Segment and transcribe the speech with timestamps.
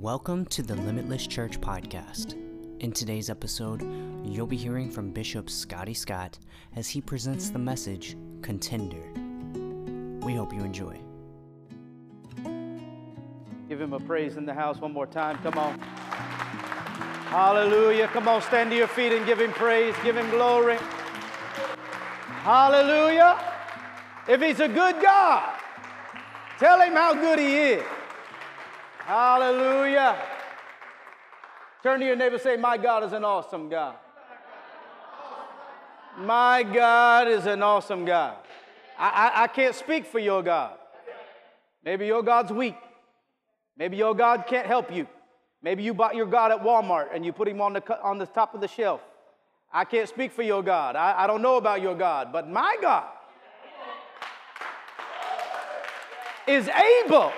[0.00, 2.34] Welcome to the Limitless Church podcast.
[2.78, 3.82] In today's episode,
[4.24, 6.38] you'll be hearing from Bishop Scotty Scott
[6.76, 9.02] as he presents the message Contender.
[10.24, 11.00] We hope you enjoy.
[13.68, 15.36] Give him a praise in the house one more time.
[15.38, 15.80] Come on.
[17.30, 18.06] Hallelujah.
[18.06, 20.78] Come on, stand to your feet and give him praise, give him glory.
[22.44, 23.36] Hallelujah.
[24.28, 25.58] If he's a good God,
[26.60, 27.84] tell him how good he is.
[29.08, 30.18] Hallelujah.
[31.82, 33.94] Turn to your neighbor say, My God is an awesome God.
[36.18, 38.36] My God is an awesome God.
[38.98, 40.76] I, I, I can't speak for your God.
[41.82, 42.76] Maybe your God's weak.
[43.78, 45.06] Maybe your God can't help you.
[45.62, 48.26] Maybe you bought your God at Walmart and you put him on the, on the
[48.26, 49.00] top of the shelf.
[49.72, 50.96] I can't speak for your God.
[50.96, 53.08] I, I don't know about your God, but my God
[56.46, 57.32] is able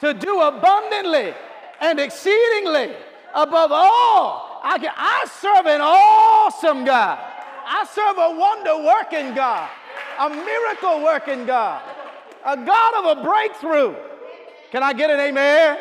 [0.00, 1.34] to do abundantly
[1.80, 2.94] and exceedingly
[3.34, 4.60] above all.
[4.62, 7.18] I, can, I serve an awesome God.
[7.66, 9.68] I serve a wonder working God,
[10.18, 11.82] a miracle working God,
[12.44, 13.94] a God of a breakthrough.
[14.70, 15.78] Can I get an amen?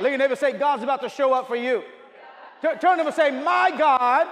[0.00, 1.82] Look at neighbor say, God's about to show up for you.
[2.60, 4.26] Turn to him and say, My God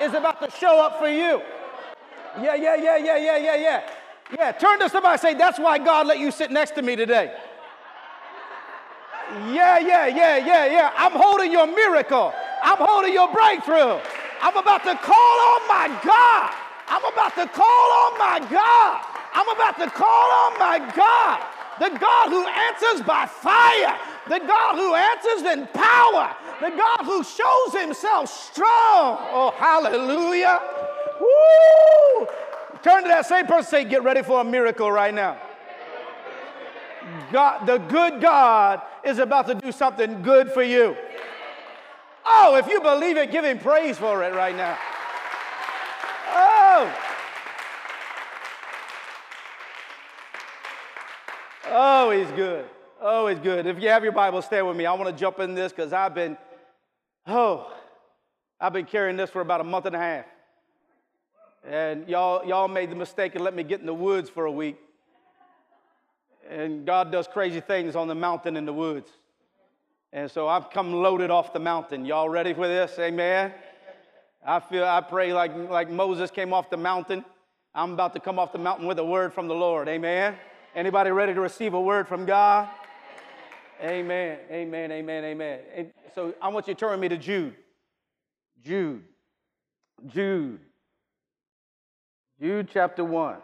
[0.00, 1.40] is about to show up for you.
[2.40, 3.90] Yeah, yeah, yeah, yeah, yeah, yeah, yeah.
[4.36, 6.96] Yeah, turn to somebody and say, That's why God let you sit next to me
[6.96, 7.34] today.
[9.52, 10.92] Yeah, yeah, yeah, yeah, yeah.
[10.96, 12.32] I'm holding your miracle.
[12.62, 14.00] I'm holding your breakthrough.
[14.40, 16.54] I'm about to call on my God.
[16.88, 19.04] I'm about to call on my God.
[19.34, 21.44] I'm about to call on my God.
[21.78, 23.98] The God who answers by fire.
[24.28, 26.34] The God who answers in power.
[26.60, 29.18] The God who shows himself strong.
[29.30, 30.60] Oh, hallelujah.
[31.20, 32.26] Woo!
[32.82, 35.36] Turn to that same person say, Get ready for a miracle right now.
[37.32, 40.96] God, the good God is about to do something good for you.
[42.24, 44.78] Oh, if you believe it, give him praise for it right now.
[46.30, 46.94] Oh.
[51.70, 52.64] Oh, he's good.
[53.00, 53.66] Oh, he's good.
[53.66, 54.86] If you have your Bible, stay with me.
[54.86, 56.36] I want to jump in this because I've been,
[57.26, 57.72] oh,
[58.60, 60.24] I've been carrying this for about a month and a half.
[61.66, 64.52] And y'all, y'all made the mistake and let me get in the woods for a
[64.52, 64.78] week.
[66.48, 69.10] And God does crazy things on the mountain in the woods.
[70.12, 72.04] And so I've come loaded off the mountain.
[72.06, 72.98] Y'all ready for this?
[72.98, 73.52] Amen.
[74.46, 77.24] I feel I pray like, like Moses came off the mountain.
[77.74, 79.88] I'm about to come off the mountain with a word from the Lord.
[79.88, 80.36] Amen.
[80.74, 82.68] Anybody ready to receive a word from God?
[83.82, 84.38] Amen.
[84.50, 84.90] Amen.
[84.90, 85.24] Amen.
[85.24, 85.60] Amen.
[85.74, 87.54] And so I want you to turn me to Jude.
[88.64, 89.04] Jude.
[90.06, 90.60] Jude.
[92.40, 93.36] Jude chapter 1.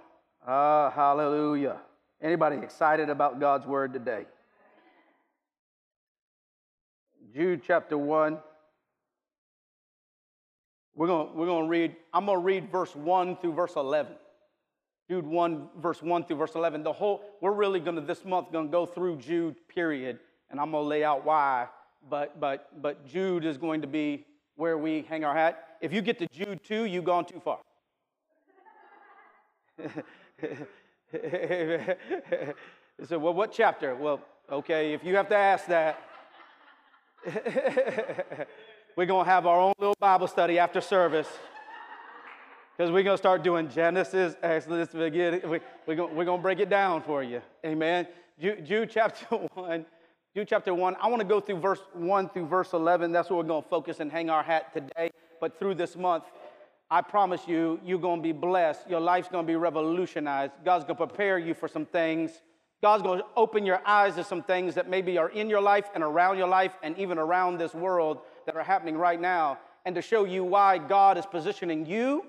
[0.46, 1.78] Ah, hallelujah.
[2.24, 4.24] Anybody excited about God's word today?
[7.34, 8.38] Jude chapter 1.
[10.94, 14.14] We're going we're to read, I'm going to read verse 1 through verse 11.
[15.10, 16.82] Jude 1, verse 1 through verse 11.
[16.82, 20.18] The whole, we're really going to, this month, going to go through Jude, period,
[20.50, 21.68] and I'm going to lay out why.
[22.08, 24.24] But, but, but Jude is going to be
[24.56, 25.76] where we hang our hat.
[25.82, 27.58] If you get to Jude 2, you've gone too far.
[33.04, 33.94] so, well, what chapter?
[33.94, 34.20] Well,
[34.50, 36.00] okay, if you have to ask that,
[38.96, 41.28] we're going to have our own little Bible study after service.
[42.76, 45.48] Because we're going to start doing Genesis, Exodus, beginning.
[45.48, 47.40] We, we're going we're to break it down for you.
[47.64, 48.08] Amen.
[48.40, 49.24] Jude, Jude chapter
[49.54, 49.86] 1.
[50.34, 50.96] Jude chapter 1.
[51.00, 53.12] I want to go through verse 1 through verse 11.
[53.12, 55.10] That's where we're going to focus and hang our hat today.
[55.40, 56.24] But through this month,
[56.90, 58.88] I promise you, you're going to be blessed.
[58.88, 60.52] Your life's going to be revolutionized.
[60.64, 62.30] God's going to prepare you for some things.
[62.82, 65.86] God's going to open your eyes to some things that maybe are in your life
[65.94, 69.94] and around your life and even around this world that are happening right now, and
[69.94, 72.26] to show you why God is positioning you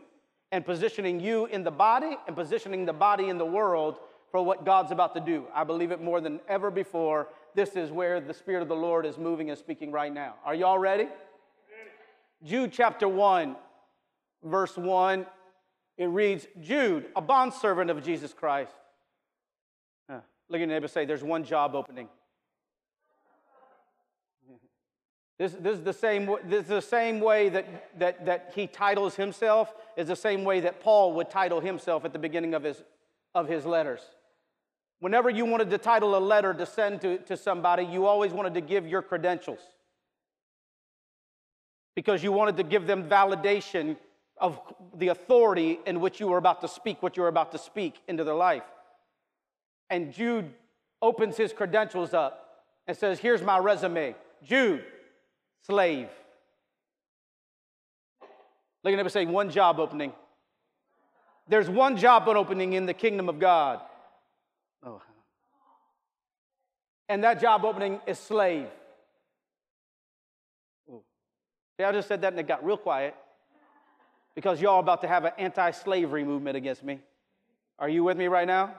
[0.53, 3.97] and positioning you in the body and positioning the body in the world
[4.31, 5.45] for what God's about to do.
[5.53, 7.27] I believe it more than ever before.
[7.53, 10.35] This is where the Spirit of the Lord is moving and speaking right now.
[10.45, 11.07] Are y'all ready?
[12.43, 13.55] Jude chapter 1
[14.45, 15.25] verse 1,
[15.97, 18.71] it reads, Jude, a bondservant of Jesus Christ.
[20.09, 20.19] Huh.
[20.49, 22.07] Look at your neighbor say, there's one job opening.
[25.37, 29.15] This, this, is the same, this is the same way that, that, that he titles
[29.15, 32.81] himself, is the same way that Paul would title himself at the beginning of his,
[33.33, 33.99] of his letters.
[34.99, 38.53] Whenever you wanted to title a letter to send to, to somebody, you always wanted
[38.53, 39.59] to give your credentials
[41.95, 43.97] because you wanted to give them validation
[44.37, 44.59] of
[44.95, 47.95] the authority in which you were about to speak, what you were about to speak
[48.07, 48.63] into their life.
[49.89, 50.51] And Jude
[51.01, 54.15] opens his credentials up and says, Here's my resume.
[54.43, 54.83] Jude,
[55.65, 56.09] slave.
[58.83, 60.13] Look at neighbor say one job opening.
[61.47, 63.79] There's one job opening in the kingdom of God.
[64.83, 65.01] Oh.
[67.07, 68.67] And that job opening is slave.
[70.89, 71.01] Ooh.
[71.77, 73.15] See, I just said that and it got real quiet
[74.35, 76.99] because y'all about to have an anti slavery movement against me.
[77.79, 78.75] Are you with me right now?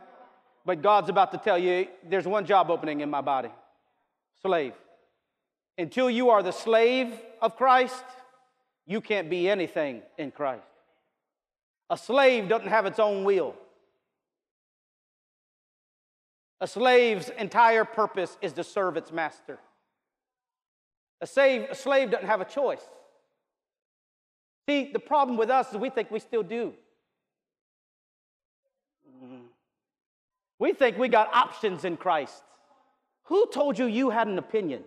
[0.64, 3.50] But God's about to tell you there's one job opening in my body
[4.42, 4.74] slave.
[5.78, 7.12] Until you are the slave
[7.42, 8.04] of Christ,
[8.86, 10.62] you can't be anything in Christ.
[11.90, 13.54] A slave doesn't have its own will.
[16.60, 19.58] A slave's entire purpose is to serve its master.
[21.20, 22.80] A slave, a slave doesn't have a choice.
[24.68, 26.72] See, the problem with us is we think we still do.
[30.58, 32.42] We think we got options in Christ.
[33.24, 34.82] Who told you you had an opinion?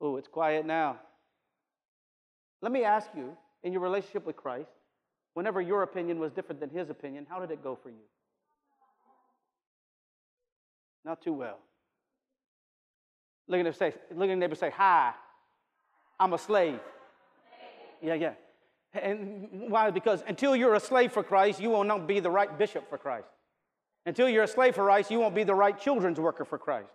[0.00, 0.98] Oh, it's quiet now.
[2.62, 4.70] Let me ask you, in your relationship with Christ,
[5.34, 8.04] whenever your opinion was different than his opinion, how did it go for you?
[11.04, 11.58] Not too well.
[13.48, 15.12] Look at say, look at neighbor say, Hi,
[16.18, 16.80] I'm a slave.
[18.02, 18.32] Yeah, yeah.
[18.94, 19.90] And why?
[19.90, 22.98] Because until you're a slave for Christ, you will not be the right bishop for
[22.98, 23.28] Christ.
[24.06, 26.90] Until you're a slave for Christ, you won't be the right children's worker for Christ.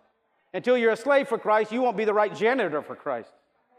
[0.52, 3.30] Until you're a slave for Christ, you won't be the right janitor for Christ.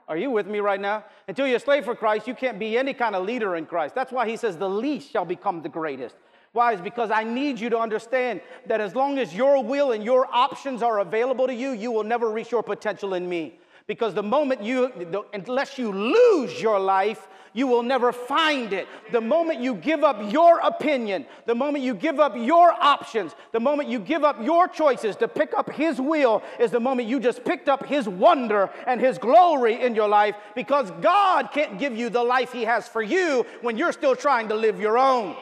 [0.08, 1.04] Are you with me right now?
[1.28, 3.94] Until you're a slave for Christ, you can't be any kind of leader in Christ.
[3.94, 6.16] That's why he says the least shall become the greatest.
[6.54, 6.74] Why?
[6.74, 10.28] Is because I need you to understand that as long as your will and your
[10.32, 13.60] options are available to you, you will never reach your potential in me.
[13.88, 14.92] Because the moment you,
[15.34, 18.86] unless you lose your life, you will never find it.
[19.14, 23.62] The moment you give up your opinion, the moment you give up your options, the
[23.62, 27.22] moment you give up your choices to pick up His will, is the moment you
[27.22, 31.96] just picked up His wonder and His glory in your life because God can't give
[31.96, 35.36] you the life He has for you when you're still trying to live your own.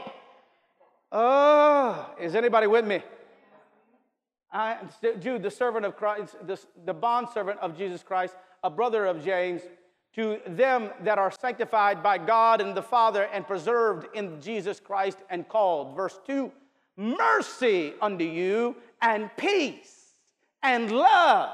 [1.11, 3.01] Oh, is anybody with me?
[4.55, 4.77] I,
[5.19, 9.23] Jude, the servant of Christ, the, the bond servant of Jesus Christ, a brother of
[9.23, 9.61] James,
[10.15, 15.17] to them that are sanctified by God and the Father and preserved in Jesus Christ
[15.29, 15.93] and called.
[15.93, 16.51] Verse 2
[16.95, 20.13] Mercy unto you and peace
[20.63, 21.49] and love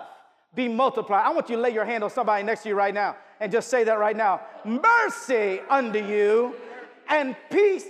[0.54, 1.26] be multiplied.
[1.26, 3.52] I want you to lay your hand on somebody next to you right now and
[3.52, 4.42] just say that right now.
[4.64, 6.56] Mercy unto you
[7.10, 7.88] and peace.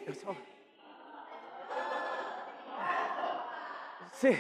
[4.22, 4.38] See,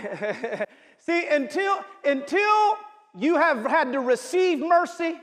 [0.99, 2.77] see until, until
[3.17, 5.19] you have had to receive mercy,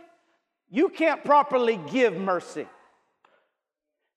[0.68, 2.66] you can't properly give mercy.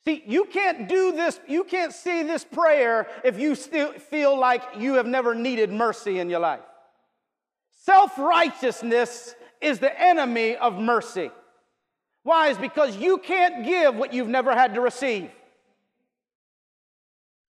[0.04, 4.64] See, you can't do this, you can't see this prayer if you still feel like
[4.80, 6.62] you have never needed mercy in your life.
[7.84, 11.30] Self righteousness is the enemy of mercy.
[12.24, 12.50] Why?
[12.50, 15.30] Is because you can't give what you've never had to receive.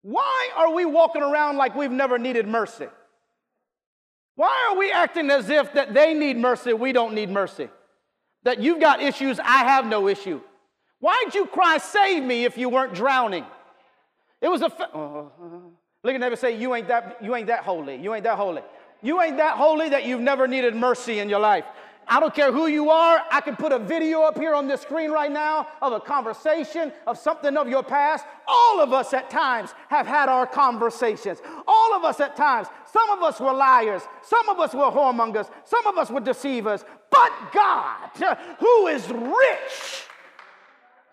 [0.02, 2.87] Why are we walking around like we've never needed mercy?
[4.37, 7.69] Why are we acting as if that they need mercy, we don't need mercy?
[8.44, 10.41] That you've got issues, I have no issue.
[11.00, 13.44] Why'd you cry, save me, if you weren't drowning?
[14.41, 14.70] It was a.
[14.70, 15.56] Fa- oh, uh,
[16.03, 17.96] look at neighbor say, you ain't that, you ain't that holy.
[17.96, 18.62] You ain't that holy.
[19.03, 21.65] You ain't that holy that you've never needed mercy in your life.
[22.09, 23.23] I don't care who you are.
[23.31, 26.93] I can put a video up here on this screen right now of a conversation
[27.07, 28.27] of something of your past.
[28.49, 31.41] All of us at times have had our conversations.
[31.69, 32.67] All of us at times.
[32.93, 34.03] Some of us were liars.
[34.23, 35.49] Some of us were whoremongers.
[35.65, 36.85] Some of us were deceivers.
[37.11, 38.11] But God,
[38.59, 40.07] who is rich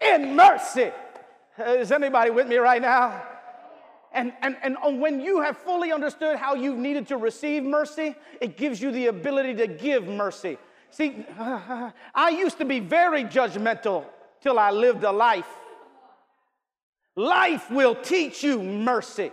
[0.02, 0.92] in mercy,
[1.60, 3.22] is anybody with me right now?
[4.14, 8.58] And, and, and when you have fully understood how you've needed to receive mercy, it
[8.58, 10.58] gives you the ability to give mercy.
[10.92, 14.06] See, I used to be very judgmental
[14.42, 15.48] till I lived a life.
[17.16, 19.32] Life will teach you mercy.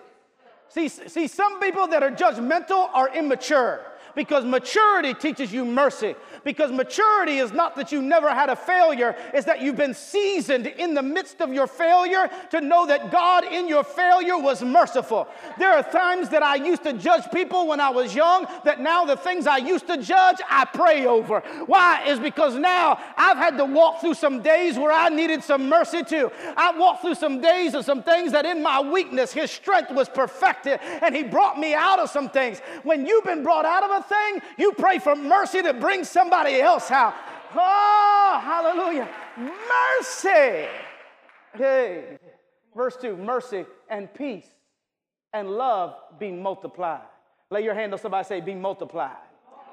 [0.69, 3.81] See, see, some people that are judgmental are immature
[4.15, 6.15] because maturity teaches you mercy.
[6.45, 10.67] Because maturity is not that you never had a failure, it's that you've been seasoned
[10.67, 15.27] in the midst of your failure to know that God in your failure was merciful.
[15.59, 19.05] There are times that I used to judge people when I was young, that now
[19.05, 21.41] the things I used to judge, I pray over.
[21.67, 22.05] Why?
[22.07, 26.03] Is because now I've had to walk through some days where I needed some mercy
[26.03, 26.31] too.
[26.57, 30.09] I walked through some days of some things that in my weakness, His strength was
[30.09, 32.61] perfected, and He brought me out of some things.
[32.83, 36.61] When you've been brought out of a thing, you pray for mercy to bring somebody
[36.61, 37.15] else out.
[37.55, 39.09] Oh, hallelujah.
[39.37, 40.67] Mercy.
[41.55, 42.19] Hey.
[42.75, 44.47] Verse 2 mercy and peace
[45.33, 47.03] and love be multiplied.
[47.51, 49.17] Lay your hand on somebody say, be multiplied.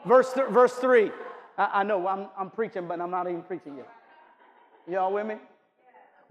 [0.06, 1.12] Verse, th- verse 3
[1.58, 3.90] I, I know I'm, I'm preaching, but I'm not even preaching yet.
[4.88, 5.36] Y'all with me?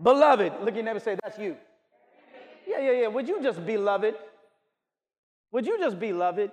[0.02, 1.56] Beloved, look your neighbor say, That's you.
[2.66, 3.06] Yeah, yeah, yeah.
[3.08, 4.14] Would you just be loved?
[5.52, 6.50] Would you just be loved?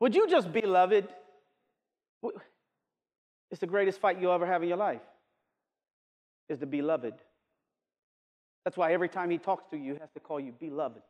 [0.00, 1.08] Would you just be loved?
[3.50, 5.02] It's the greatest fight you'll ever have in your life,
[6.48, 7.12] is to be loved.
[8.64, 11.02] That's why every time he talks to you, he has to call you beloved.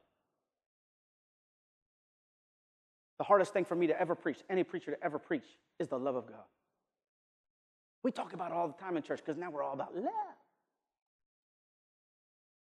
[3.18, 5.46] The hardest thing for me to ever preach, any preacher to ever preach,
[5.78, 6.44] is the love of God.
[8.02, 10.12] We talk about it all the time in church because now we're all about love.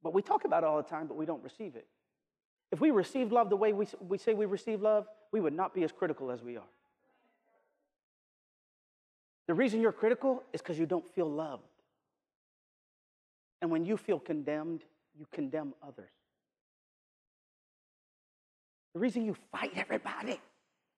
[0.03, 1.87] But we talk about it all the time, but we don't receive it.
[2.73, 5.73] If we receive love the way we, we say we receive love, we would not
[5.73, 6.69] be as critical as we are.
[9.47, 11.63] The reason you're critical is because you don't feel loved.
[13.61, 14.83] And when you feel condemned,
[15.17, 16.11] you condemn others.
[18.93, 20.39] The reason you fight everybody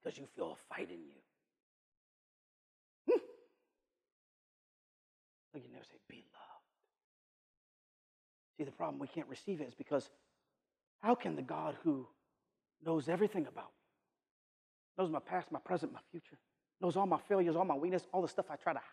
[0.03, 1.15] because you feel a fight in you.
[3.07, 3.19] Hmm.
[5.53, 6.65] Look, you never say, be loved.
[8.57, 10.09] See, the problem we can't receive it is because
[11.01, 12.05] how can the God who
[12.85, 13.71] knows everything about
[14.97, 16.37] knows my past, my present, my future,
[16.81, 18.85] knows all my failures, all my weakness, all the stuff I try to hide,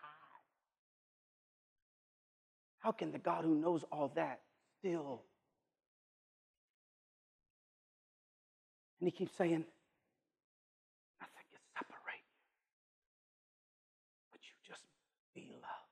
[2.79, 4.41] how can the God who knows all that
[4.79, 5.21] still
[9.03, 9.65] And he keeps saying,
[11.19, 12.39] nothing can separate you,
[14.31, 14.83] but you just
[15.35, 15.91] be loved.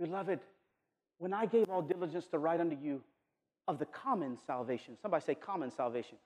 [0.00, 0.40] Beloved,
[1.18, 3.04] when I gave all diligence to write unto you
[3.68, 6.18] of the common salvation, somebody say common salvation.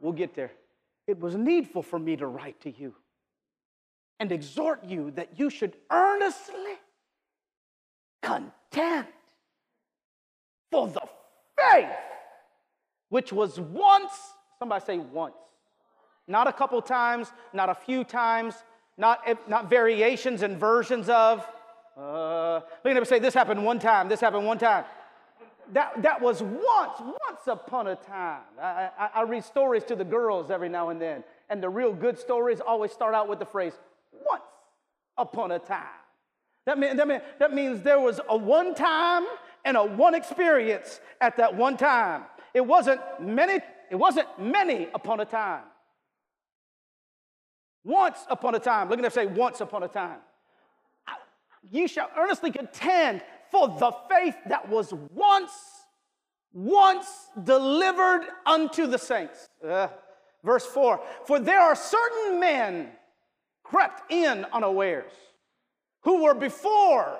[0.00, 0.50] We'll get there.
[1.06, 2.94] It was needful for me to write to you
[4.20, 6.78] and exhort you that you should earnestly
[8.22, 9.08] contend
[10.70, 11.02] for the
[11.58, 11.88] faith
[13.08, 14.12] which was once,
[14.58, 15.34] somebody say once,
[16.28, 18.54] not a couple times, not a few times,
[18.96, 21.46] not, not variations and versions of.
[21.94, 24.84] Uh, look at say, this happened one time, this happened one time.
[25.72, 28.42] That, that was once, once upon a time.
[28.60, 31.94] I, I, I read stories to the girls every now and then, and the real
[31.94, 33.72] good stories always start out with the phrase,
[34.12, 34.42] once
[35.16, 35.86] upon a time.
[36.66, 39.24] That, mean, that, mean, that means there was a one time
[39.64, 42.24] and a one experience at that one time.
[42.52, 43.60] It wasn't many,
[43.90, 45.62] it wasn't many upon a time.
[47.82, 48.90] Once upon a time.
[48.90, 50.18] Look at them say, once upon a time.
[51.70, 55.52] You shall earnestly contend for the faith that was once,
[56.54, 57.06] once
[57.44, 59.46] delivered unto the saints.
[59.64, 59.88] Uh,
[60.42, 62.88] verse 4 For there are certain men
[63.62, 65.12] crept in unawares
[66.02, 67.18] who were before,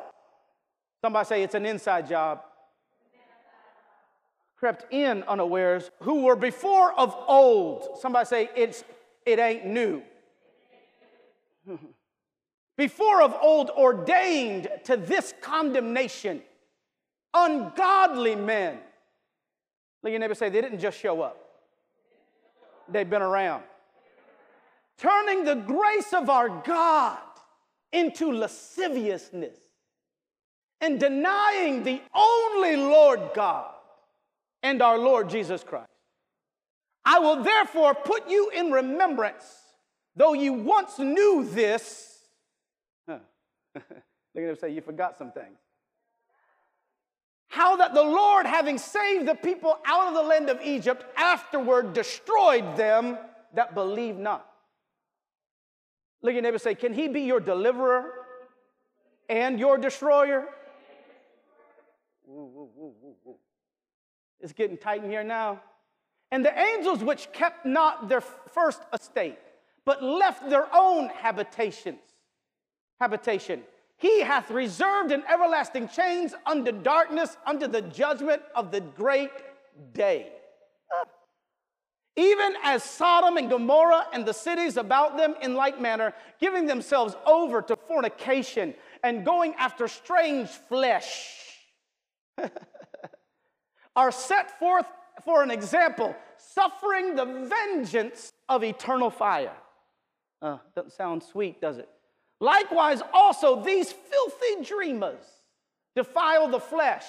[1.03, 2.41] somebody say it's an inside job,
[4.57, 7.99] crept in unawares, who were before of old.
[8.01, 8.85] Somebody say, it's,
[9.27, 10.03] it ain't new.
[12.77, 16.43] before of old ordained to this condemnation,
[17.35, 18.79] ungodly men.
[20.03, 21.37] Look your neighbor say, they didn't just show up,
[22.89, 23.63] they've been around.
[24.99, 27.19] Turning the grace of our God
[27.93, 29.57] into lasciviousness
[30.81, 33.71] and denying the only Lord God
[34.63, 35.89] and our Lord Jesus Christ.
[37.05, 39.45] I will therefore put you in remembrance,
[40.15, 42.12] though you once knew this.
[43.75, 43.85] Look
[44.37, 45.59] at him say, You forgot some things.
[47.49, 51.93] How that the Lord, having saved the people out of the land of Egypt, afterward
[51.93, 53.19] destroyed them
[53.55, 54.47] that believed not.
[56.23, 58.13] Look at your neighbor say, Can he be your deliverer
[59.29, 60.47] and your destroyer?
[62.29, 62.95] Ooh, ooh,
[63.27, 63.37] ooh,
[64.41, 65.61] it's getting tight in here now.
[66.31, 69.39] And the angels which kept not their first estate,
[69.85, 72.01] but left their own habitations,
[73.03, 73.63] habitation,
[73.97, 79.31] he hath reserved in everlasting chains under darkness, unto the judgment of the great
[79.93, 80.33] day.
[82.15, 87.17] Even as Sodom and Gomorrah and the cities about them in like manner, giving themselves
[87.27, 91.39] over to fornication and going after strange flesh.
[93.97, 94.87] are set forth
[95.25, 99.55] for an example, suffering the vengeance of eternal fire.
[100.41, 101.89] Uh, doesn't sound sweet, does it?
[102.43, 105.23] Likewise, also, these filthy dreamers
[105.95, 107.05] defile the flesh.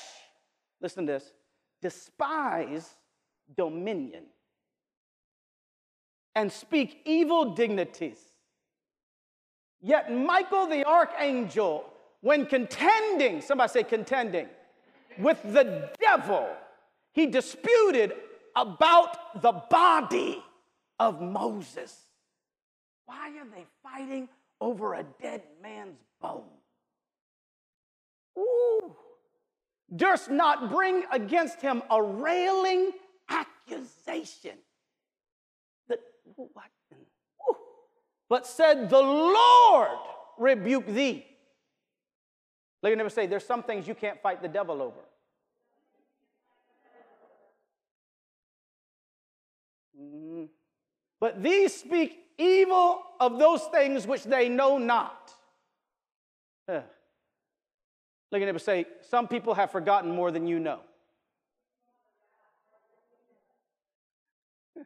[0.80, 1.34] Listen to this
[1.82, 2.88] despise
[3.58, 4.26] dominion
[6.36, 8.20] and speak evil dignities.
[9.82, 11.86] Yet Michael the archangel,
[12.22, 14.48] when contending, somebody say contending,
[15.18, 16.48] with the devil,
[17.12, 18.14] he disputed
[18.56, 20.44] about the body
[21.00, 22.06] of Moses.
[23.08, 24.30] Why are they fighting
[24.64, 26.44] over a dead man's bone.
[28.40, 28.96] Ooh.
[29.94, 32.92] Durst not bring against him a railing
[33.30, 34.58] accusation.
[36.36, 36.72] What?
[36.94, 37.58] Ooh.
[38.30, 40.00] But said, The Lord
[40.38, 41.26] rebuke thee.
[42.82, 45.02] Let your neighbor say, There's some things you can't fight the devil over.
[50.02, 50.46] Mm-hmm.
[51.20, 55.34] But these speak evil of those things which they know not.
[56.70, 56.82] Huh.
[58.32, 60.80] Look at neighbor say, Some people have forgotten more than you know.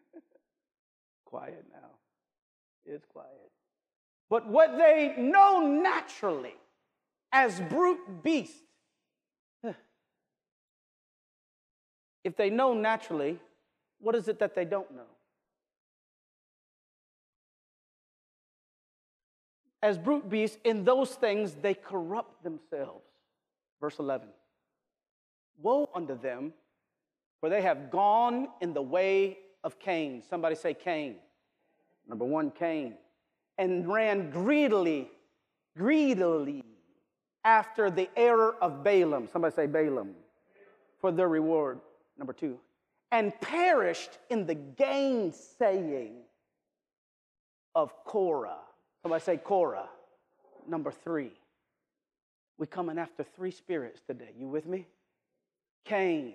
[1.25, 1.89] quiet now.
[2.85, 3.29] It's quiet.
[4.29, 6.55] But what they know naturally
[7.31, 8.61] as brute beasts,
[12.23, 13.39] if they know naturally,
[13.99, 15.16] what is it that they don't know?
[19.81, 23.05] As brute beasts, in those things they corrupt themselves.
[23.79, 24.27] Verse 11
[25.61, 26.53] Woe unto them,
[27.39, 30.23] for they have gone in the way of Cain.
[30.29, 31.15] Somebody say Cain.
[32.07, 32.95] Number one, Cain.
[33.57, 35.09] And ran greedily,
[35.75, 36.63] greedily
[37.43, 39.27] after the error of Balaam.
[39.31, 40.15] Somebody say Balaam.
[41.01, 41.79] For their reward.
[42.17, 42.59] Number two.
[43.11, 46.21] And perished in the gainsaying
[47.73, 48.57] of Korah.
[49.07, 49.87] Somebody say Korah.
[50.67, 51.31] Number three.
[52.57, 54.31] We're coming after three spirits today.
[54.37, 54.85] You with me?
[55.85, 56.33] Cain,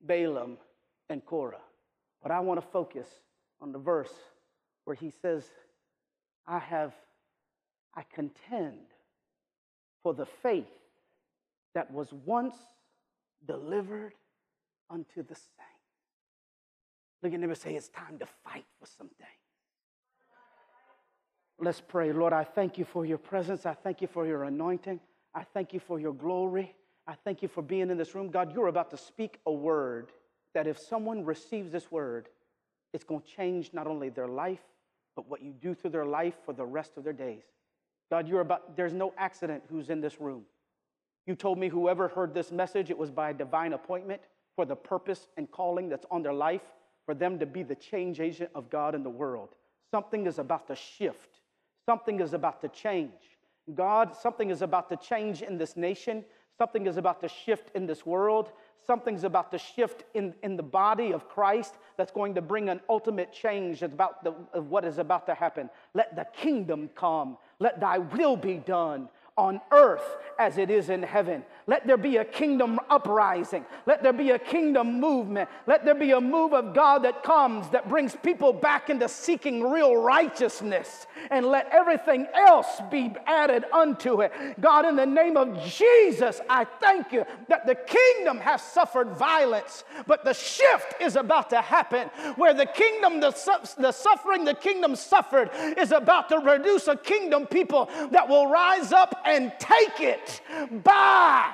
[0.00, 0.58] Balaam,
[1.08, 1.58] and Korah.
[2.22, 3.08] But I want to focus
[3.60, 4.12] on the verse
[4.84, 5.50] where he says,
[6.46, 6.94] I have,
[7.96, 8.78] I contend
[10.04, 10.70] for the faith
[11.74, 12.54] that was once
[13.48, 14.12] delivered
[14.88, 15.50] unto the saints.
[17.20, 19.26] Look at and say, It's time to fight for something.
[21.64, 22.12] Let's pray.
[22.12, 23.66] Lord, I thank you for your presence.
[23.66, 24.98] I thank you for your anointing.
[25.32, 26.74] I thank you for your glory.
[27.06, 28.32] I thank you for being in this room.
[28.32, 30.10] God, you're about to speak a word
[30.54, 32.28] that if someone receives this word,
[32.92, 34.58] it's going to change not only their life,
[35.14, 37.44] but what you do through their life for the rest of their days.
[38.10, 40.42] God, you're about, there's no accident who's in this room.
[41.28, 44.20] You told me whoever heard this message, it was by divine appointment
[44.56, 46.62] for the purpose and calling that's on their life,
[47.06, 49.50] for them to be the change agent of God in the world.
[49.92, 51.38] Something is about to shift,
[51.86, 53.10] something is about to change.
[53.74, 56.24] God, something is about to change in this nation.
[56.58, 58.52] Something is about to shift in this world.
[58.84, 62.80] Something's about to shift in, in the body of Christ that's going to bring an
[62.88, 65.70] ultimate change about the, what is about to happen.
[65.94, 67.38] Let the kingdom come.
[67.60, 71.44] Let thy will be done on earth as it is in heaven.
[71.66, 73.64] Let there be a kingdom uprising.
[73.86, 75.48] Let there be a kingdom movement.
[75.66, 79.70] Let there be a move of God that comes that brings people back into seeking
[79.70, 81.06] real righteousness.
[81.30, 84.32] And let everything else be added unto it.
[84.60, 89.84] God, in the name of Jesus, I thank you that the kingdom has suffered violence,
[90.06, 94.54] but the shift is about to happen where the kingdom, the, su- the suffering the
[94.54, 100.00] kingdom suffered, is about to produce a kingdom people that will rise up and take
[100.00, 100.40] it
[100.84, 101.52] by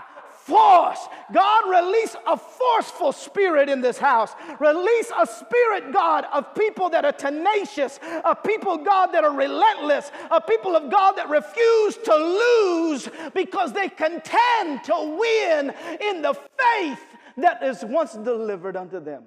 [0.48, 1.06] force.
[1.30, 4.32] God, release a forceful spirit in this house.
[4.58, 10.10] Release a spirit, God, of people that are tenacious, of people, God, that are relentless,
[10.30, 16.34] of people of God that refuse to lose because they contend to win in the
[16.34, 17.00] faith
[17.36, 19.24] that is once delivered unto them.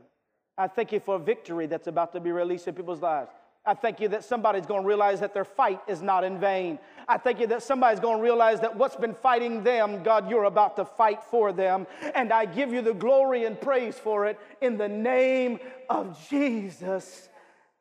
[0.57, 3.31] I thank you for victory that's about to be released in people's lives.
[3.63, 6.79] I thank you that somebody's going to realize that their fight is not in vain.
[7.07, 10.45] I thank you that somebody's going to realize that what's been fighting them, God, you're
[10.45, 11.85] about to fight for them.
[12.15, 17.29] And I give you the glory and praise for it in the name of Jesus.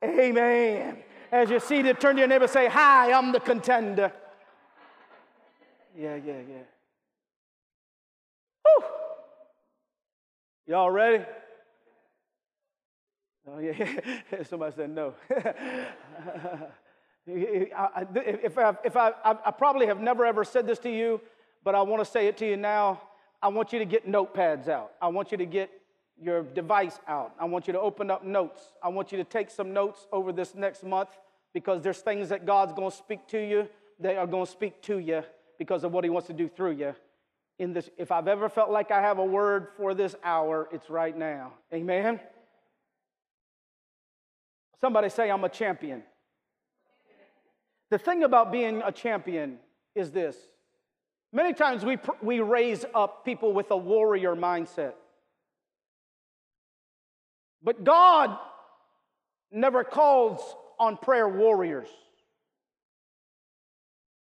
[0.04, 0.98] Amen.
[1.32, 4.12] As you're seated, turn to your neighbor say, Hi, I'm the contender.
[5.96, 6.62] Yeah, yeah, yeah.
[8.64, 8.84] Whew.
[10.66, 11.24] Y'all ready?
[13.52, 14.42] Oh, yeah.
[14.44, 15.14] Somebody said no.
[17.26, 21.20] if I, if I, I probably have never ever said this to you,
[21.64, 23.00] but I want to say it to you now.
[23.42, 24.92] I want you to get notepads out.
[25.00, 25.70] I want you to get
[26.20, 27.32] your device out.
[27.38, 28.62] I want you to open up notes.
[28.82, 31.08] I want you to take some notes over this next month
[31.54, 33.68] because there's things that God's going to speak to you.
[33.98, 35.22] They are going to speak to you
[35.58, 36.94] because of what He wants to do through you.
[37.58, 40.88] In this, if I've ever felt like I have a word for this hour, it's
[40.88, 41.52] right now.
[41.72, 42.20] Amen.
[44.80, 46.02] Somebody say, I'm a champion.
[47.90, 49.58] The thing about being a champion
[49.94, 50.36] is this
[51.32, 54.94] many times we, we raise up people with a warrior mindset.
[57.62, 58.36] But God
[59.52, 60.40] never calls
[60.78, 61.88] on prayer warriors.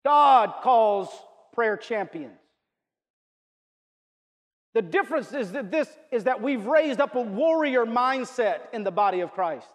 [0.05, 1.09] God calls
[1.55, 2.39] prayer champions.
[4.75, 8.91] The difference is that this is that we've raised up a warrior mindset in the
[8.91, 9.69] body of Christ.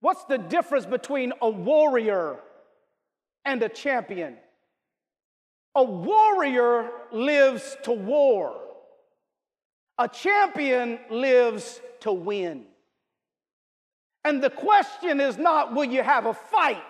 [0.00, 2.38] What's the difference between a warrior
[3.44, 4.36] and a champion?
[5.74, 8.56] A warrior lives to war.
[9.98, 12.64] A champion lives to win.
[14.24, 16.82] And the question is not, will you have a fight?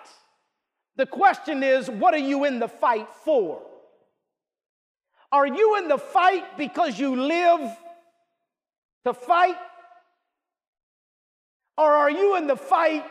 [0.95, 3.61] The question is, what are you in the fight for?
[5.31, 7.61] Are you in the fight because you live
[9.05, 9.55] to fight?
[11.81, 13.03] Or are you in the fight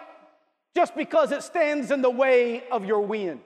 [0.76, 3.40] just because it stands in the way of your win?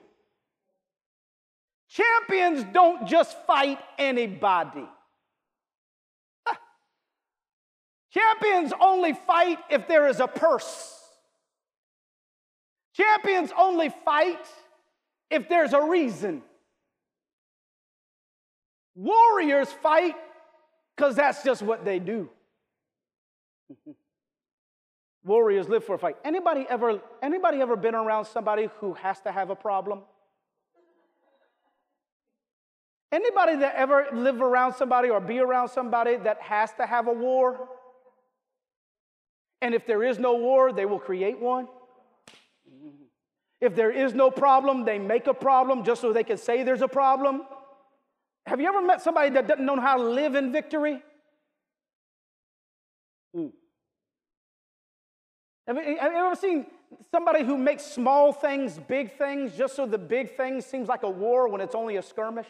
[1.88, 4.86] Champions don't just fight anybody.
[8.12, 10.94] Champions only fight if there is a purse.
[12.92, 14.46] Champions only fight
[15.30, 16.42] if there's a reason.
[18.94, 20.16] Warriors fight
[20.94, 22.28] because that's just what they do.
[25.24, 26.16] Warriors live for a fight.
[26.24, 30.02] Anybody ever, anybody ever been around somebody who has to have a problem?
[33.10, 37.12] Anybody that ever live around somebody or be around somebody that has to have a
[37.12, 37.68] war?
[39.62, 41.68] And if there is no war, they will create one.
[43.60, 46.82] If there is no problem, they make a problem just so they can say there's
[46.82, 47.44] a problem.
[48.44, 51.02] Have you ever met somebody that doesn't know how to live in victory?
[53.34, 53.52] Mm.
[55.66, 56.66] Have, you, ever seen
[57.10, 61.10] somebody who makes small things big things just so the big thing seems like a
[61.10, 62.46] war when it's only a skirmish?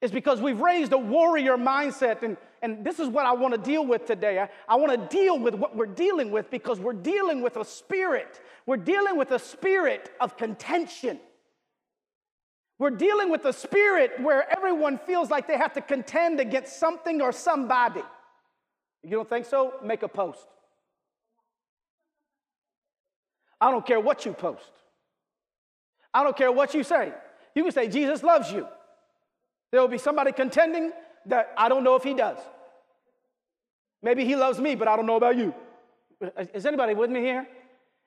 [0.00, 3.60] It's because we've raised a warrior mindset, and, and this is what I want to
[3.60, 4.38] deal with today.
[4.38, 7.64] I, I want to deal with what we're dealing with because we're dealing with a
[7.64, 8.40] spirit.
[8.66, 11.18] We're dealing with a spirit of contention.
[12.78, 17.22] We're dealing with a spirit where everyone feels like they have to contend against something
[17.22, 18.02] or somebody.
[19.02, 19.74] You don't think so?
[19.82, 20.46] Make a post.
[23.60, 24.70] I don't care what you post.
[26.12, 27.12] I don't care what you say.
[27.54, 28.66] You can say, Jesus loves you.
[29.70, 30.92] There will be somebody contending
[31.26, 32.38] that I don't know if he does.
[34.02, 35.54] Maybe he loves me, but I don't know about you.
[36.54, 37.46] Is anybody with me here?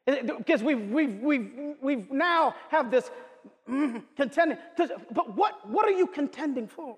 [0.06, 3.10] Because we've, we've, we've, we've now have this
[3.70, 4.58] mm, contending.
[5.12, 6.96] But what, what are you contending for?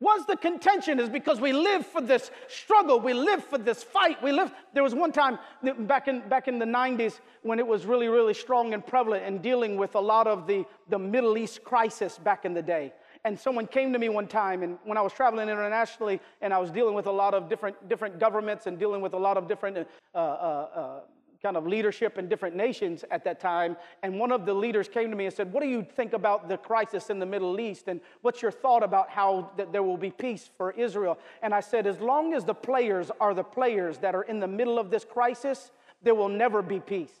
[0.00, 4.22] What's the contention is because we live for this struggle, we live for this fight.
[4.22, 4.52] We live.
[4.72, 5.40] There was one time
[5.80, 9.42] back in back in the 90s when it was really, really strong and prevalent and
[9.42, 12.92] dealing with a lot of the, the Middle East crisis back in the day.
[13.24, 16.58] And someone came to me one time, and when I was traveling internationally, and I
[16.58, 19.48] was dealing with a lot of different different governments and dealing with a lot of
[19.48, 21.00] different uh, uh, uh,
[21.42, 23.76] kind of leadership in different nations at that time.
[24.02, 26.48] And one of the leaders came to me and said, What do you think about
[26.48, 27.88] the crisis in the Middle East?
[27.88, 31.18] And what's your thought about how that there will be peace for Israel?
[31.42, 34.48] And I said, As long as the players are the players that are in the
[34.48, 35.70] middle of this crisis,
[36.02, 37.12] there will never be peace.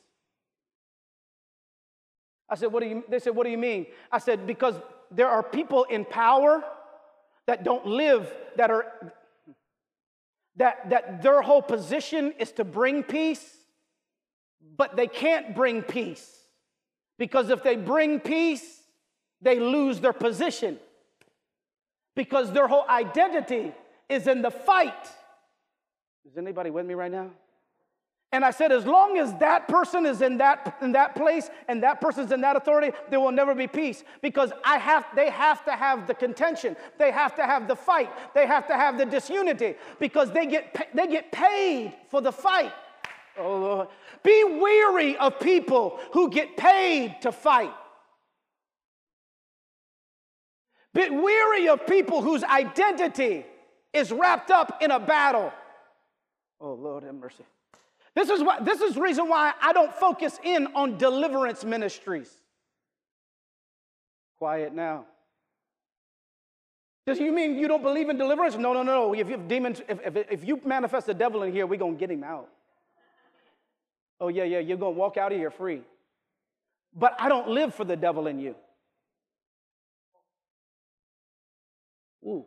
[2.48, 3.86] I said, What do you they said, What do you mean?
[4.10, 4.74] I said, Because
[5.12, 6.64] there are people in power
[7.46, 9.12] that don't live, that are
[10.56, 13.57] that, that their whole position is to bring peace
[14.76, 16.34] but they can't bring peace.
[17.18, 18.80] Because if they bring peace,
[19.42, 20.78] they lose their position.
[22.14, 23.72] Because their whole identity
[24.08, 25.06] is in the fight.
[26.24, 27.30] Is anybody with me right now?
[28.30, 31.82] And I said, as long as that person is in that, in that place and
[31.82, 34.04] that person's in that authority, there will never be peace.
[34.20, 36.76] Because I have, they have to have the contention.
[36.98, 38.10] They have to have the fight.
[38.34, 42.72] They have to have the disunity because they get, they get paid for the fight.
[43.38, 43.88] Oh, Lord.
[44.22, 47.72] Be weary of people who get paid to fight.
[50.94, 53.46] Be weary of people whose identity
[53.92, 55.52] is wrapped up in a battle.
[56.60, 57.44] Oh, Lord have mercy.
[58.14, 62.30] This is, what, this is the reason why I don't focus in on deliverance ministries.
[64.38, 65.04] Quiet now.
[67.06, 68.56] Does you mean you don't believe in deliverance?
[68.56, 69.14] No, no, no.
[69.14, 72.10] If you demons, if, if, if you manifest the devil in here, we're gonna get
[72.10, 72.48] him out.
[74.20, 75.82] Oh, yeah, yeah, you're going to walk out of here free.
[76.94, 78.54] But I don't live for the devil in you.
[82.24, 82.44] Ooh.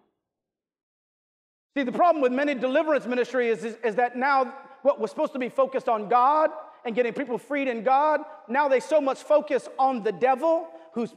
[1.76, 5.32] See, the problem with many deliverance ministry is, is, is, that now what was supposed
[5.34, 6.50] to be focused on God
[6.84, 11.14] and getting people freed in God, now they so much focus on the devil who's.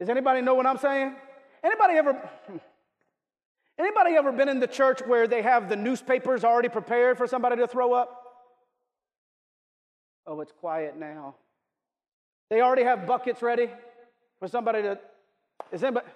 [0.00, 1.14] Does anybody know what I'm saying?
[1.62, 2.30] Anybody ever.
[3.78, 7.56] Anybody ever been in the church where they have the newspapers already prepared for somebody
[7.56, 8.23] to throw up?
[10.26, 11.34] Oh, it's quiet now.
[12.50, 13.68] They already have buckets ready
[14.38, 14.98] for somebody to.
[15.72, 16.06] Is anybody?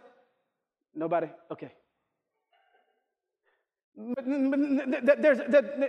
[0.94, 1.29] Nobody?
[1.51, 1.73] Okay.
[3.99, 5.41] There's,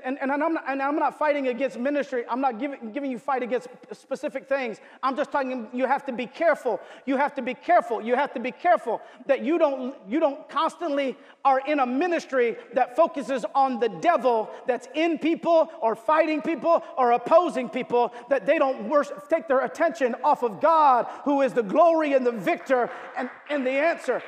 [0.04, 2.24] and, and, I'm not, and I'm not fighting against ministry.
[2.28, 4.80] I'm not giving, giving you fight against specific things.
[5.04, 6.80] I'm just talking, you have to be careful.
[7.06, 8.02] You have to be careful.
[8.02, 12.58] You have to be careful that you don't, you don't constantly are in a ministry
[12.74, 18.48] that focuses on the devil that's in people or fighting people or opposing people, that
[18.48, 22.32] they don't worship, take their attention off of God, who is the glory and the
[22.32, 24.24] victor and, and the answer.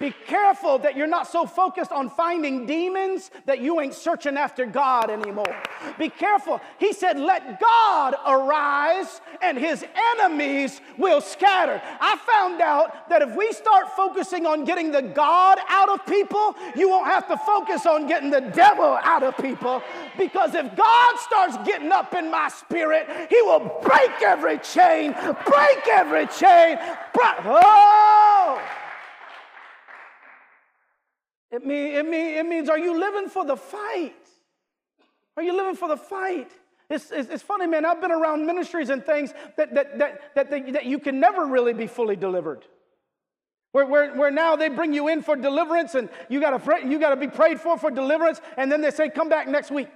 [0.00, 4.66] Be careful that you're not so focused on finding demons that you ain't searching after
[4.66, 5.56] God anymore.
[5.98, 6.60] Be careful.
[6.78, 9.84] He said, Let God arise and his
[10.16, 11.80] enemies will scatter.
[12.00, 16.56] I found out that if we start focusing on getting the God out of people,
[16.74, 19.80] you won't have to focus on getting the devil out of people.
[20.18, 25.12] Because if God starts getting up in my spirit, he will break every chain,
[25.46, 26.78] break every chain.
[27.16, 28.60] Oh!
[31.54, 34.12] It, mean, it, mean, it means, are you living for the fight?
[35.36, 36.50] Are you living for the fight?
[36.90, 37.84] It's, it's, it's, funny, man.
[37.84, 41.46] I've been around ministries and things that, that, that, that, they, that you can never
[41.46, 42.64] really be fully delivered.
[43.70, 46.98] Where, where, where now they bring you in for deliverance and you got to you
[46.98, 49.88] got to be prayed for for deliverance, and then they say, come back next week.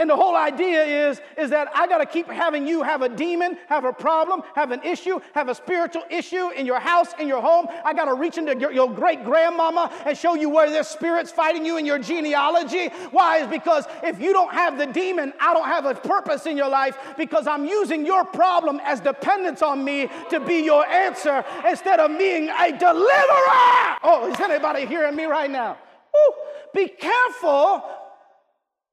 [0.00, 3.08] And the whole idea is, is that I got to keep having you have a
[3.08, 7.26] demon, have a problem, have an issue, have a spiritual issue in your house, in
[7.26, 7.66] your home.
[7.84, 11.32] I got to reach into your, your great grandmama and show you where there's spirits
[11.32, 12.90] fighting you in your genealogy.
[13.10, 13.38] Why?
[13.38, 16.68] Is because if you don't have the demon, I don't have a purpose in your
[16.68, 21.98] life because I'm using your problem as dependence on me to be your answer instead
[21.98, 23.98] of being a deliverer.
[24.04, 25.76] Oh, is anybody hearing me right now?
[26.16, 26.34] Ooh,
[26.72, 27.82] be careful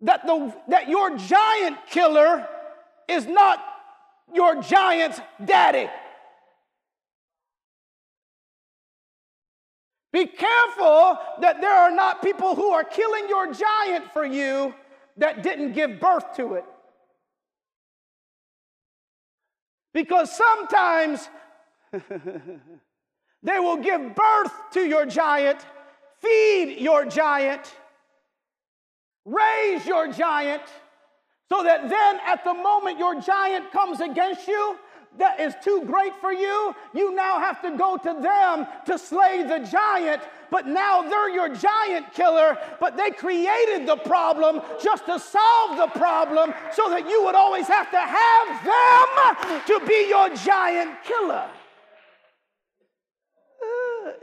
[0.01, 2.47] that, the, that your giant killer
[3.07, 3.63] is not
[4.33, 5.89] your giant's daddy.
[10.11, 14.73] Be careful that there are not people who are killing your giant for you
[15.17, 16.65] that didn't give birth to it.
[19.93, 21.29] Because sometimes
[23.43, 25.65] they will give birth to your giant,
[26.21, 27.75] feed your giant,
[29.25, 30.61] Raise your giant
[31.51, 34.77] so that then at the moment your giant comes against you,
[35.17, 39.43] that is too great for you, you now have to go to them to slay
[39.43, 40.21] the giant.
[40.51, 45.87] But now they're your giant killer, but they created the problem just to solve the
[45.99, 51.47] problem so that you would always have to have them to be your giant killer.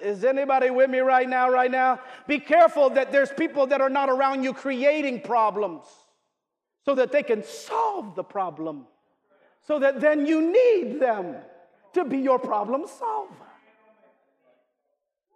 [0.01, 1.51] Is anybody with me right now?
[1.51, 2.01] Right now?
[2.27, 5.87] Be careful that there's people that are not around you creating problems
[6.85, 8.87] so that they can solve the problem,
[9.67, 11.37] so that then you need them
[11.95, 13.35] to be your problem solver.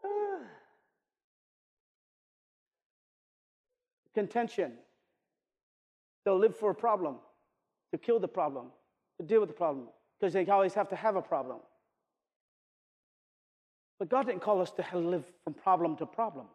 [4.14, 4.73] Contention.
[6.25, 7.16] They'll live for a problem,
[7.92, 8.73] to kill the problem,
[9.21, 9.87] to deal with the problem,
[10.19, 11.59] because they always have to have a problem.
[13.98, 16.46] But God didn't call us to live from problem to problem.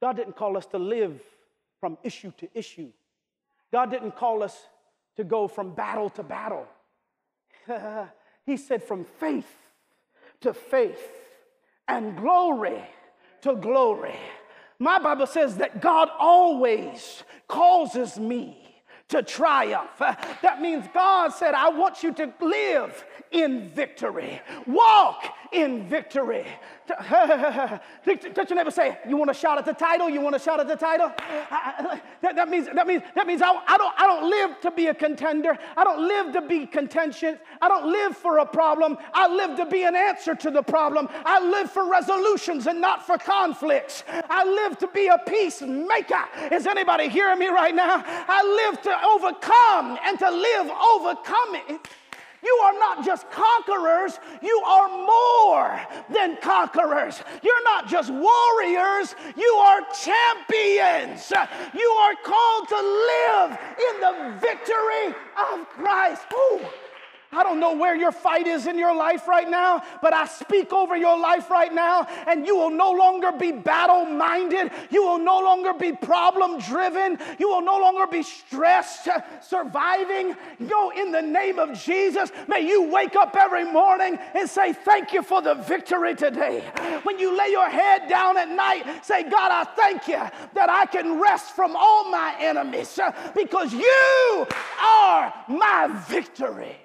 [0.00, 1.20] God didn't call us to live
[1.80, 2.90] from issue to issue.
[3.72, 4.56] God didn't call us
[5.16, 6.66] to go from battle to battle.
[8.46, 9.50] he said from faith
[10.40, 11.00] to faith
[11.88, 12.82] and glory
[13.42, 14.16] to glory.
[14.78, 18.69] My Bible says that God always causes me
[19.10, 19.90] to triumph.
[19.98, 26.46] That means God said, I want you to live in victory, walk in victory.
[26.98, 30.08] Touch your neighbor, say, You want to shout at the title?
[30.08, 31.12] You want to shout at the title?
[32.20, 34.88] That, that means, that means, that means I, I, don't, I don't live to be
[34.88, 35.56] a contender.
[35.76, 37.38] I don't live to be contentious.
[37.60, 38.98] I don't live for a problem.
[39.14, 41.08] I live to be an answer to the problem.
[41.24, 44.04] I live for resolutions and not for conflicts.
[44.08, 46.24] I live to be a peacemaker.
[46.52, 48.02] Is anybody hearing me right now?
[48.04, 51.80] I live to overcome and to live overcoming.
[52.42, 57.22] You are not just conquerors, you are more than conquerors.
[57.42, 61.30] You're not just warriors, you are champions.
[61.74, 66.22] You are called to live in the victory of Christ.
[66.32, 66.60] Ooh.
[67.32, 70.72] I don't know where your fight is in your life right now, but I speak
[70.72, 74.72] over your life right now, and you will no longer be battle minded.
[74.90, 77.18] You will no longer be problem driven.
[77.38, 79.08] You will no longer be stressed,
[79.42, 80.34] surviving.
[80.68, 82.32] Go in the name of Jesus.
[82.48, 86.60] May you wake up every morning and say, Thank you for the victory today.
[87.04, 90.20] When you lay your head down at night, say, God, I thank you
[90.54, 92.98] that I can rest from all my enemies
[93.36, 94.46] because you
[94.82, 96.76] are my victory.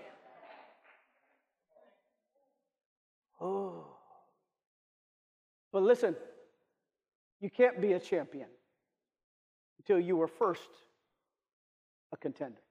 [5.76, 6.16] But listen,
[7.42, 8.48] you can't be a champion
[9.78, 10.70] until you were first
[12.14, 12.62] a contender.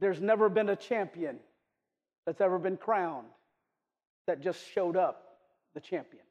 [0.00, 1.38] There's never been a champion
[2.26, 3.28] that's ever been crowned
[4.26, 5.38] that just showed up
[5.74, 6.24] the champion.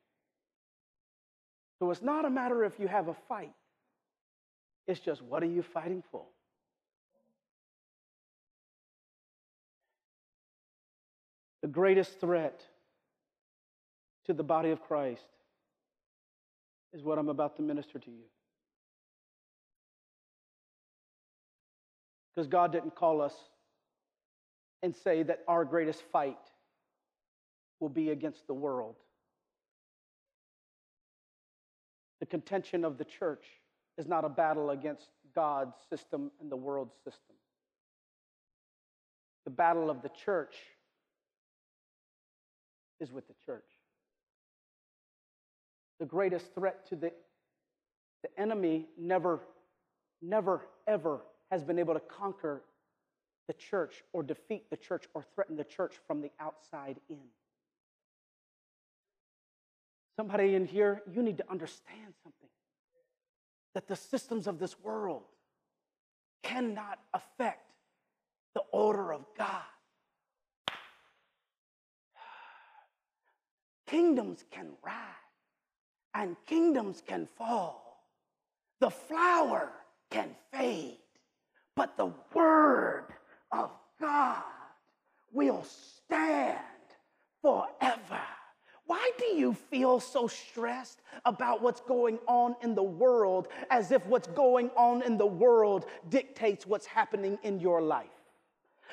[1.80, 3.54] So it's not a matter if you have a fight,
[4.86, 6.26] it's just what are you fighting for?
[11.62, 12.62] The greatest threat
[14.25, 15.25] to the body of Christ
[16.93, 18.23] is what I'm about to minister to you.
[22.33, 23.33] Because God didn't call us
[24.83, 26.38] and say that our greatest fight
[27.79, 28.95] will be against the world.
[32.19, 33.45] The contention of the church
[33.97, 37.35] is not a battle against God's system and the world's system.
[39.45, 40.55] The battle of the church
[42.99, 43.63] is with the church.
[45.99, 47.12] The greatest threat to the,
[48.21, 49.39] the enemy never,
[50.21, 52.63] never, ever has been able to conquer
[53.47, 57.17] the church or defeat the church or threaten the church from the outside in.
[60.17, 62.49] Somebody in here, you need to understand something
[63.73, 65.23] that the systems of this world
[66.41, 67.71] cannot affect
[68.53, 69.62] the order of God.
[73.88, 75.24] Kingdoms can rise
[76.15, 78.01] and kingdoms can fall.
[78.80, 79.71] The flower
[80.10, 80.97] can fade,
[81.75, 83.08] but the word
[83.51, 84.43] of God
[85.34, 86.58] will stand
[87.41, 88.21] forever.
[88.88, 94.06] Why do you feel so stressed about what's going on in the world as if
[94.06, 98.08] what's going on in the world dictates what's happening in your life?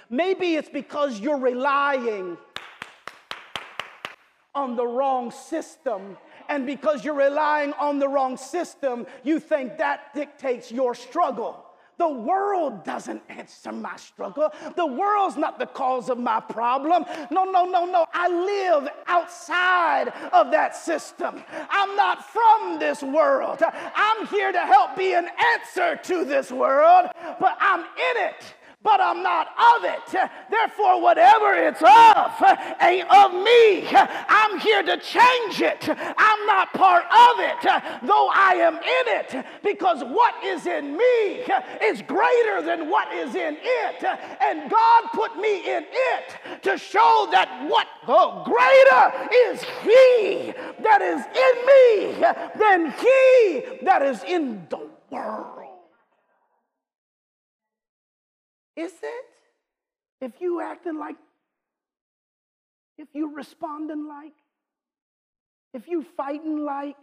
[0.09, 2.39] Maybe it's because you're relying
[4.55, 6.17] on the wrong system.
[6.49, 11.65] And because you're relying on the wrong system, you think that dictates your struggle.
[11.99, 14.53] The world doesn't answer my struggle.
[14.77, 17.05] The world's not the cause of my problem.
[17.31, 18.07] No, no, no, no.
[18.13, 21.45] I live outside of that system.
[21.71, 23.63] I'm not from this world.
[23.95, 29.01] I'm here to help be an answer to this world, but I'm in it but
[29.01, 30.31] I'm not of it.
[30.51, 33.87] Therefore, whatever it's of uh, ain't of me.
[33.93, 35.89] I'm here to change it.
[35.89, 40.97] I'm not part of it, uh, though I am in it, because what is in
[40.97, 44.05] me uh, is greater than what is in it.
[44.41, 51.01] And God put me in it to show that what oh, greater is He that
[51.03, 52.21] is in me
[52.59, 55.62] than He that is in the world.
[58.77, 59.25] Is it?
[60.21, 61.17] If you acting like,
[62.97, 64.35] if you responding like,
[65.75, 66.97] if you fighting like,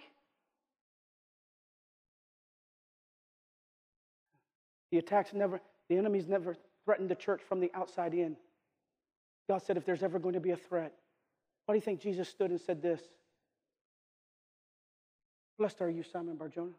[4.91, 6.55] the attacks never, the enemies never
[6.85, 8.35] threatened the church from the outside in.
[9.49, 10.93] God said, if there's ever going to be a threat,
[11.65, 13.01] why do you think Jesus stood and said this?
[15.57, 16.71] Blessed are you, Simon Barjona,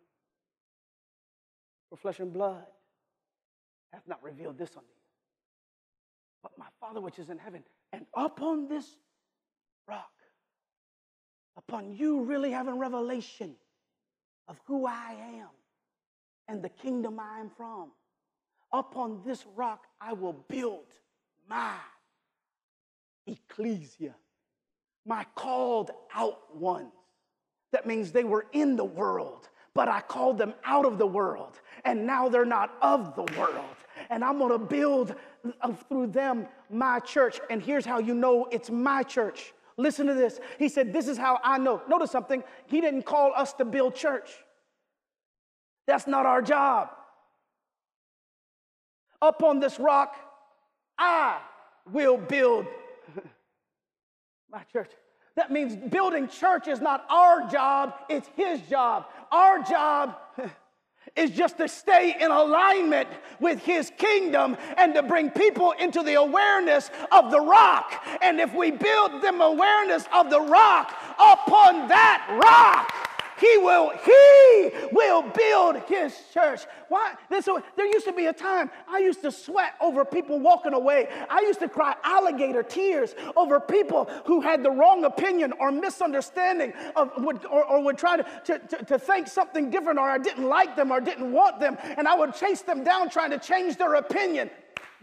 [1.90, 2.64] for flesh and blood
[3.92, 4.94] hath not revealed this unto you.
[6.42, 8.86] But my Father which is in heaven, and upon this
[9.88, 10.10] rock,
[11.56, 13.56] upon you really having revelation
[14.48, 15.48] of who I am
[16.48, 17.90] and the kingdom I am from,
[18.72, 20.86] upon this rock I will build
[21.48, 21.74] my
[23.26, 24.14] ecclesia,
[25.06, 26.92] my called out ones.
[27.72, 29.48] That means they were in the world,
[29.80, 33.76] but I called them out of the world, and now they're not of the world.
[34.10, 35.14] And I'm gonna build
[35.62, 37.40] uh, through them my church.
[37.48, 39.54] And here's how you know it's my church.
[39.78, 40.38] Listen to this.
[40.58, 41.80] He said, This is how I know.
[41.88, 42.44] Notice something.
[42.66, 44.28] He didn't call us to build church,
[45.86, 46.90] that's not our job.
[49.22, 50.14] Up on this rock,
[50.98, 51.38] I
[51.90, 52.66] will build
[54.52, 54.90] my church.
[55.40, 59.06] That means building church is not our job, it's his job.
[59.32, 60.16] Our job
[61.16, 63.08] is just to stay in alignment
[63.40, 68.06] with his kingdom and to bring people into the awareness of the rock.
[68.20, 73.09] And if we build them awareness of the rock upon that rock,
[73.40, 76.60] he will, he will build his church.
[76.88, 77.14] Why?
[77.30, 81.08] This, there used to be a time I used to sweat over people walking away.
[81.30, 86.74] I used to cry alligator tears over people who had the wrong opinion or misunderstanding
[86.96, 90.18] of, would, or, or would try to, to, to, to think something different or I
[90.18, 91.78] didn't like them or didn't want them.
[91.96, 94.50] And I would chase them down trying to change their opinion.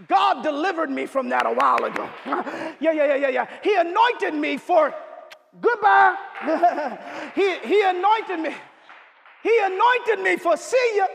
[0.08, 2.08] God delivered me from that a while ago.
[2.26, 3.48] yeah, yeah, yeah, yeah, yeah.
[3.64, 4.94] He anointed me for
[5.60, 6.16] Goodbye.
[7.36, 8.56] he, he anointed me.
[9.44, 11.07] He anointed me for see you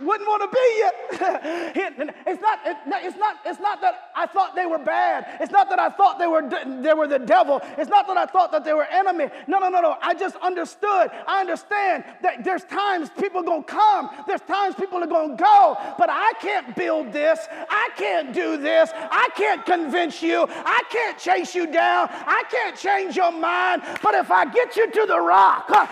[0.00, 0.90] wouldn't want to be you.
[2.26, 5.38] it's not, it's not, it's not that I thought they were bad.
[5.40, 6.42] It's not that I thought they were,
[6.82, 7.60] they were the devil.
[7.78, 9.28] It's not that I thought that they were enemy.
[9.46, 9.96] No, no, no, no.
[10.00, 11.10] I just understood.
[11.26, 14.10] I understand that there's times people are going to come.
[14.26, 15.76] There's times people are going to go.
[15.98, 17.46] But I can't build this.
[17.50, 18.90] I can't do this.
[18.94, 20.46] I can't convince you.
[20.48, 22.08] I can't chase you down.
[22.10, 23.82] I can't change your mind.
[24.02, 25.86] But if I get you to the rock, uh,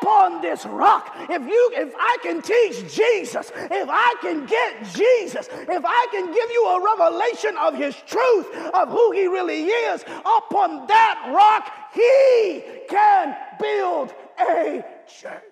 [0.00, 4.84] upon this rock, if you, if I can teach Jesus, Jesus, if I can get
[4.94, 9.64] Jesus, if I can give you a revelation of his truth, of who he really
[9.64, 15.42] is, upon that rock, he can build a church.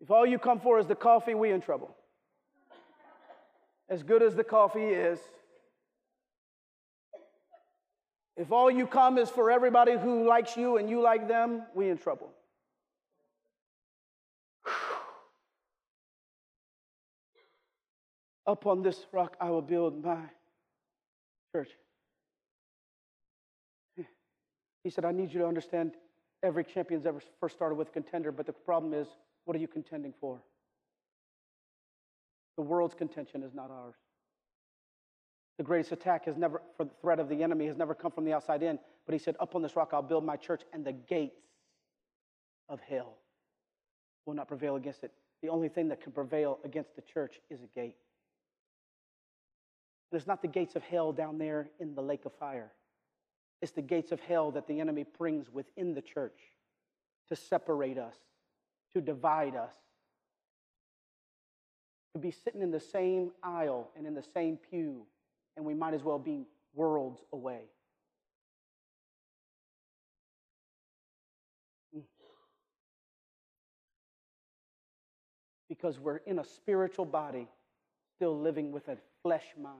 [0.00, 1.94] If all you come for is the coffee, we in trouble.
[3.90, 5.18] As good as the coffee is,
[8.38, 11.90] if all you come is for everybody who likes you and you like them, we
[11.90, 12.30] in trouble.
[18.46, 20.20] Upon this rock I will build my
[21.52, 21.70] church.
[24.84, 25.92] He said, I need you to understand
[26.42, 29.08] every champion's ever first started with a contender, but the problem is,
[29.44, 30.40] what are you contending for?
[32.56, 33.96] The world's contention is not ours.
[35.58, 38.24] The greatest attack has never, for the threat of the enemy, has never come from
[38.24, 38.78] the outside in.
[39.04, 41.42] But he said, Up on this rock I'll build my church, and the gates
[42.68, 43.16] of hell
[44.24, 45.12] will not prevail against it.
[45.42, 47.96] The only thing that can prevail against the church is a gate.
[50.10, 52.72] There's not the gates of hell down there in the lake of fire.
[53.60, 56.38] It's the gates of hell that the enemy brings within the church
[57.28, 58.14] to separate us,
[58.94, 59.74] to divide us,
[62.14, 65.04] to be sitting in the same aisle and in the same pew
[65.58, 67.62] and we might as well be worlds away.
[71.92, 72.00] Hmm.
[75.68, 77.48] Because we're in a spiritual body,
[78.14, 79.74] still living with a flesh mind.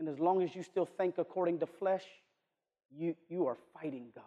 [0.00, 2.04] And as long as you still think according to flesh,
[2.90, 4.24] you, you are fighting God.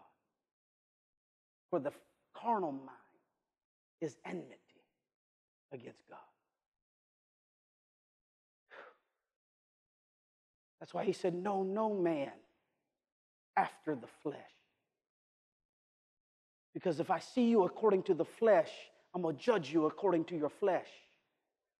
[1.70, 1.92] For the
[2.34, 2.90] carnal mind
[4.00, 4.56] is enmity
[5.74, 6.20] against God.
[10.80, 12.32] That's why he said, Know, no man
[13.56, 14.38] after the flesh.
[16.74, 18.70] Because if I see you according to the flesh,
[19.16, 20.88] I'm going to judge you according to your flesh.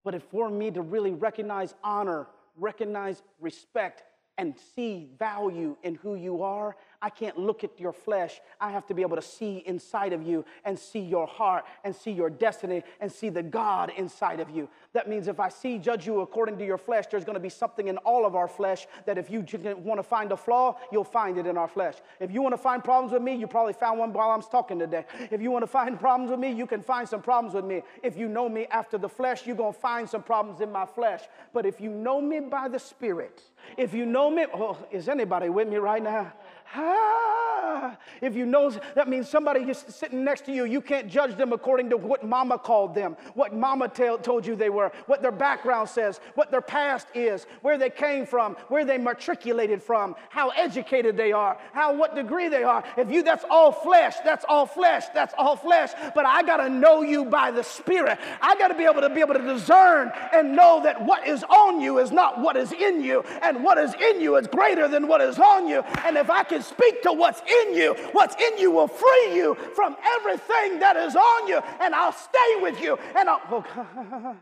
[0.04, 4.04] But if for me to really recognize honor, recognize respect,
[4.40, 8.42] and see value in who you are, I can't look at your flesh.
[8.60, 11.96] I have to be able to see inside of you and see your heart and
[11.96, 14.68] see your destiny and see the God inside of you.
[14.94, 17.50] That means if I see, judge you according to your flesh, there's going to be
[17.50, 19.46] something in all of our flesh that if you
[19.78, 21.96] want to find a flaw, you'll find it in our flesh.
[22.20, 24.80] If you want to find problems with me, you probably found one while I'm talking
[24.80, 25.06] today.
[25.30, 27.84] If you want to find problems with me, you can find some problems with me.
[28.02, 30.88] If you know me after the flesh, you're going to find some problems in my
[30.88, 31.22] flesh.
[31.54, 33.44] But if you know me by the Spirit,
[33.76, 36.34] if you know me, oh, is anybody with me right now?
[36.76, 41.08] Ah, Ah, if you know, that means somebody is sitting next to you, you can't
[41.08, 44.92] judge them according to what mama called them, what mama tell, told you they were,
[45.08, 49.82] what their background says, what their past is, where they came from, where they matriculated
[49.82, 52.84] from, how educated they are, how what degree they are.
[52.96, 55.92] If you, that's all flesh, that's all flesh, that's all flesh.
[56.14, 58.20] But I got to know you by the Spirit.
[58.42, 61.44] I got to be able to be able to discern and know that what is
[61.44, 64.88] on you is not what is in you, and what is in you is greater
[64.88, 65.80] than what is on you.
[66.06, 67.94] And if I can speak to what's in you.
[68.12, 72.62] What's in you will free you from everything that is on you, and I'll stay
[72.62, 72.98] with you.
[73.16, 74.36] And I'll, oh,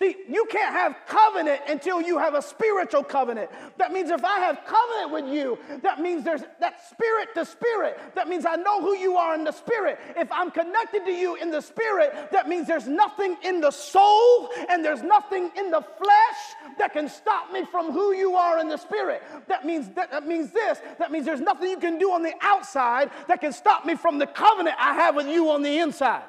[0.00, 3.50] See, you can't have covenant until you have a spiritual covenant.
[3.78, 7.98] That means if I have covenant with you, that means there's that spirit to spirit.
[8.14, 9.98] That means I know who you are in the spirit.
[10.16, 14.50] If I'm connected to you in the spirit, that means there's nothing in the soul
[14.68, 18.68] and there's nothing in the flesh that can stop me from who you are in
[18.68, 19.20] the spirit.
[19.48, 20.78] That means that, that means this.
[21.00, 24.20] That means there's nothing you can do on the outside that can stop me from
[24.20, 26.22] the covenant I have with you on the inside.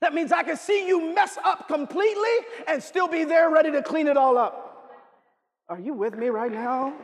[0.00, 3.82] That means I can see you mess up completely and still be there ready to
[3.82, 4.64] clean it all up.
[5.68, 6.94] Are you with me right now?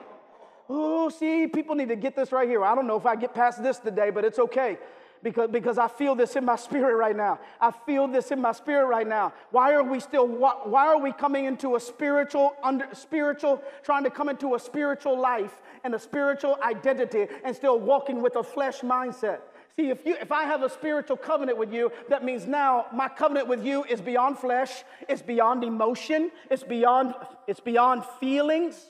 [0.69, 2.65] Oh, see, people need to get this right here.
[2.65, 4.79] I don't know if I get past this today, but it's okay
[5.23, 7.41] because, because I feel this in my spirit right now.
[7.61, 9.33] I feel this in my spirit right now.
[9.51, 14.11] Why are we still, why are we coming into a spiritual, under, spiritual, trying to
[14.11, 18.81] come into a spiritual life and a spiritual identity and still walking with a flesh
[18.81, 19.41] mindset?
[19.79, 23.09] See, if, you, if I have a spiritual covenant with you, that means now my
[23.09, 27.15] covenant with you is beyond flesh, it's beyond emotion, it's beyond,
[27.49, 28.87] it's beyond feelings,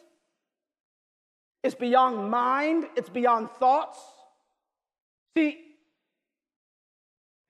[1.62, 3.98] it's beyond mind, it's beyond thoughts.
[5.34, 5.63] See,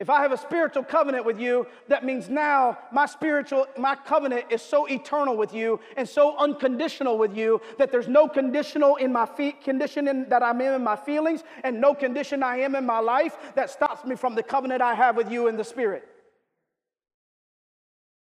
[0.01, 4.47] if I have a spiritual covenant with you, that means now my spiritual, my covenant
[4.51, 9.13] is so eternal with you and so unconditional with you that there's no conditional in
[9.13, 12.75] my feet, condition in, that I'm in in my feelings and no condition I am
[12.75, 15.65] in my life that stops me from the covenant I have with you in the
[15.65, 16.05] spirit.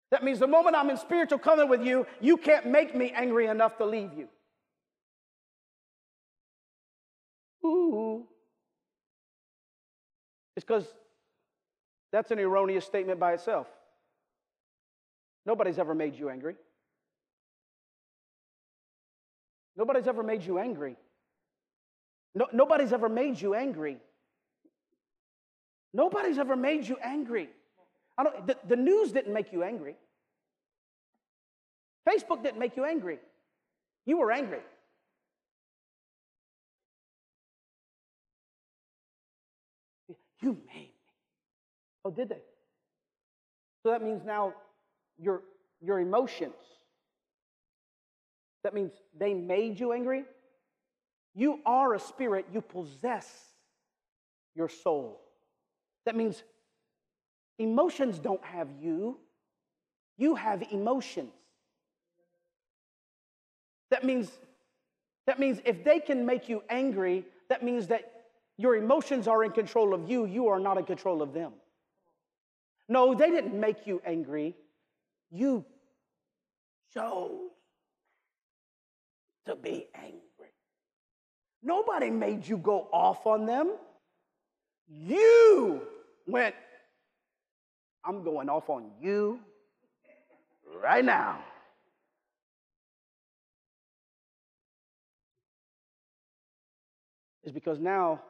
[0.10, 3.46] That means the moment I'm in spiritual covenant with you, you can't make me angry
[3.46, 4.28] enough to leave you.
[7.64, 8.26] Ooh.
[10.56, 10.88] It's because
[12.12, 13.68] that's an erroneous statement by itself.
[15.46, 16.56] Nobody's ever made you angry.
[19.78, 20.96] Nobody's ever made you angry.
[22.36, 23.98] No, nobody's ever made you angry.
[25.94, 27.50] Nobody's ever made you angry.
[28.18, 29.96] I don't, the, the news didn't make you angry.
[32.08, 33.20] Facebook didn't make you angry.
[34.06, 34.60] You were angry.
[40.42, 40.89] You made
[42.10, 42.42] Oh, did they?
[43.84, 44.54] So that means now
[45.20, 45.44] your,
[45.80, 46.56] your emotions,
[48.64, 50.26] that means they made you angry.
[51.36, 53.30] You are a spirit, you possess
[54.56, 55.22] your soul.
[56.06, 56.42] That means
[57.60, 59.20] emotions don't have you,
[60.18, 61.32] you have emotions.
[63.92, 64.32] That means,
[65.28, 68.12] that means if they can make you angry, that means that
[68.58, 71.54] your emotions are in control of you, you are not in control of them.
[72.90, 74.56] No, they didn't make you angry.
[75.30, 75.64] You
[76.92, 77.52] chose
[79.46, 80.20] to be angry.
[81.62, 83.76] Nobody made you go off on them.
[84.88, 85.82] You
[86.26, 86.56] went,
[88.04, 89.40] I'm going off on you
[90.82, 91.44] right now.
[97.44, 98.22] Is because now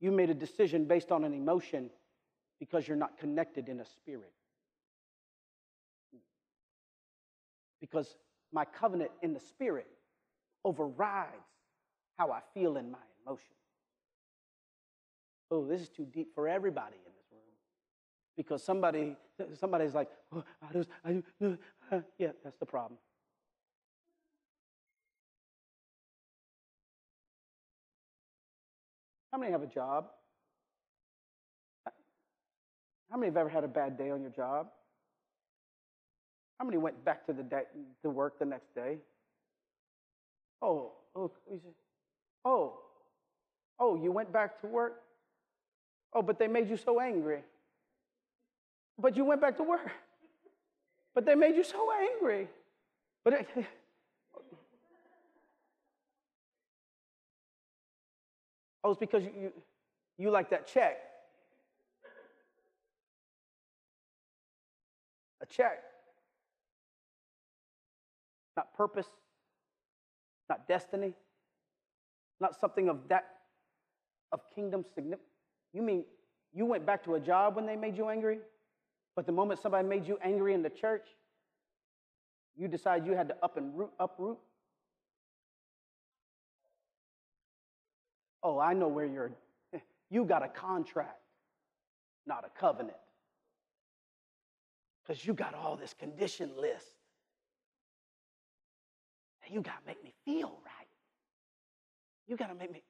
[0.00, 1.88] you made a decision based on an emotion
[2.64, 4.32] because you're not connected in a spirit.
[7.78, 8.16] Because
[8.54, 9.86] my covenant in the spirit
[10.64, 11.28] overrides
[12.16, 13.50] how I feel in my emotions.
[15.50, 17.42] Oh, this is too deep for everybody in this room.
[18.34, 19.14] Because somebody,
[19.60, 21.22] somebody's like, oh, I just, I,
[21.92, 22.98] uh, yeah, that's the problem.
[29.30, 30.06] How many have a job?
[33.14, 34.66] How many have ever had a bad day on your job?
[36.58, 37.44] How many went back to the
[38.02, 38.98] to work the next day?
[40.60, 41.30] Oh, oh,
[42.44, 42.80] oh,
[43.78, 45.00] oh, you went back to work?
[46.12, 47.44] Oh, but they made you so angry.
[48.98, 49.92] But you went back to work.
[51.14, 52.48] But they made you so angry.
[53.22, 53.46] But it,
[58.82, 59.52] oh, it's because you, you,
[60.18, 61.13] you like that check.
[65.44, 65.82] A check.
[68.56, 69.06] Not purpose,
[70.48, 71.12] not destiny,
[72.40, 73.24] not something of that,
[74.32, 75.28] of kingdom significance.
[75.72, 76.04] You mean
[76.52, 78.38] you went back to a job when they made you angry?
[79.16, 81.06] But the moment somebody made you angry in the church,
[82.56, 84.38] you decided you had to up and root, uproot?
[88.42, 89.32] Oh, I know where you're.
[90.10, 91.18] You got a contract,
[92.24, 92.98] not a covenant
[95.04, 96.86] because you got all this condition list.
[99.44, 100.88] And you got to make me feel right.
[102.26, 102.82] You got to make me.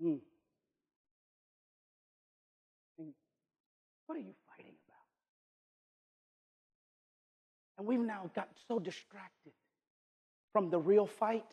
[0.00, 0.16] Hmm.
[4.06, 4.98] What are you fighting about?
[7.78, 9.52] And we've now got so distracted
[10.52, 11.46] from the real fight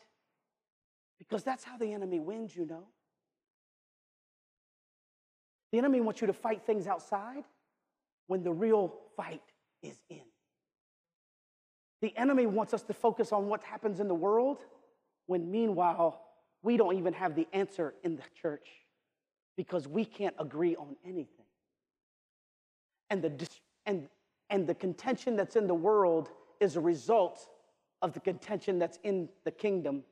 [1.18, 2.82] because that's how the enemy wins, you know.
[5.70, 7.44] The enemy wants you to fight things outside
[8.30, 9.42] when the real fight
[9.82, 10.22] is in.
[12.00, 14.58] The enemy wants us to focus on what happens in the world
[15.26, 16.22] when, meanwhile,
[16.62, 18.68] we don't even have the answer in the church
[19.56, 21.44] because we can't agree on anything.
[23.10, 23.48] And the,
[23.84, 24.08] and,
[24.48, 26.28] and the contention that's in the world
[26.60, 27.48] is a result
[28.00, 30.04] of the contention that's in the kingdom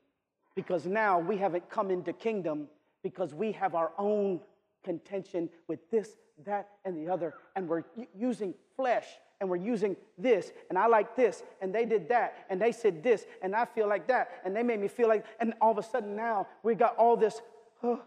[0.56, 2.66] because now we haven't come into kingdom
[3.04, 4.40] because we have our own
[4.82, 7.84] contention with this, that, and the other, and we're
[8.16, 9.06] using flesh
[9.40, 13.04] and we're using this, and I like this, and they did that, and they said
[13.04, 15.78] this, and I feel like that, and they made me feel like, and all of
[15.78, 17.40] a sudden now we got all this.
[17.80, 17.98] Huh.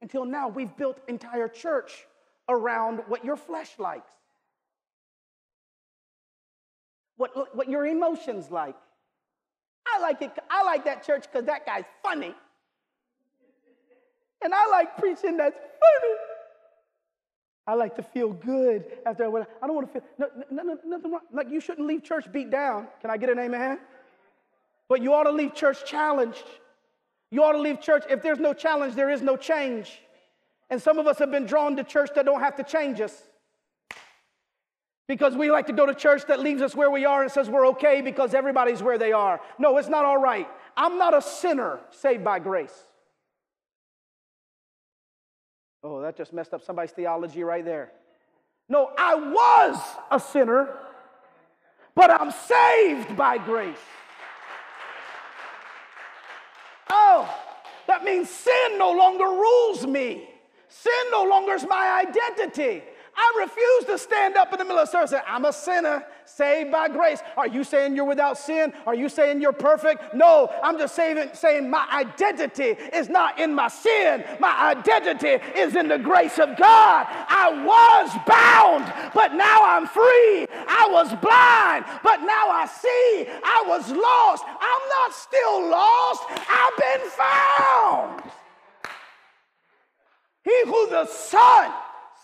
[0.00, 2.06] Until now, we've built entire church
[2.48, 4.10] around what your flesh likes,
[7.16, 8.76] what, what your emotions like.
[9.86, 10.30] I like it.
[10.50, 12.34] I like that church because that guy's funny.
[14.42, 16.14] And I like preaching that's funny.
[17.66, 19.46] I like to feel good after I, went.
[19.62, 21.22] I don't want to feel no, no, no, nothing wrong.
[21.32, 22.88] Like you shouldn't leave church beat down.
[23.00, 23.78] Can I get an amen?
[24.88, 26.44] But you ought to leave church challenged.
[27.30, 28.04] You ought to leave church.
[28.10, 29.98] If there's no challenge, there is no change.
[30.68, 33.22] And some of us have been drawn to church that don't have to change us.
[35.06, 37.50] Because we like to go to church that leaves us where we are and says
[37.50, 39.40] we're okay because everybody's where they are.
[39.58, 40.48] No, it's not all right.
[40.76, 42.84] I'm not a sinner saved by grace.
[45.86, 47.92] Oh, that just messed up somebody's theology right there.
[48.70, 49.78] No, I was
[50.10, 50.70] a sinner,
[51.94, 53.76] but I'm saved by grace.
[56.88, 57.28] Oh,
[57.86, 60.26] that means sin no longer rules me.
[60.68, 62.82] Sin no longer is my identity.
[63.14, 66.02] I refuse to stand up in the middle of service and say, I'm a sinner
[66.24, 67.20] saved by grace.
[67.36, 68.72] Are you saying you're without sin?
[68.86, 70.14] Are you saying you're perfect?
[70.14, 74.24] No, I'm just saying, saying my identity is not in my sin.
[74.40, 77.06] My identity is in the grace of God.
[77.08, 80.46] I was bound, but now I'm free.
[80.68, 83.30] I was blind, but now I see.
[83.44, 84.44] I was lost.
[84.46, 86.22] I'm not still lost.
[86.48, 88.30] I've been found.
[90.44, 91.72] He who the Son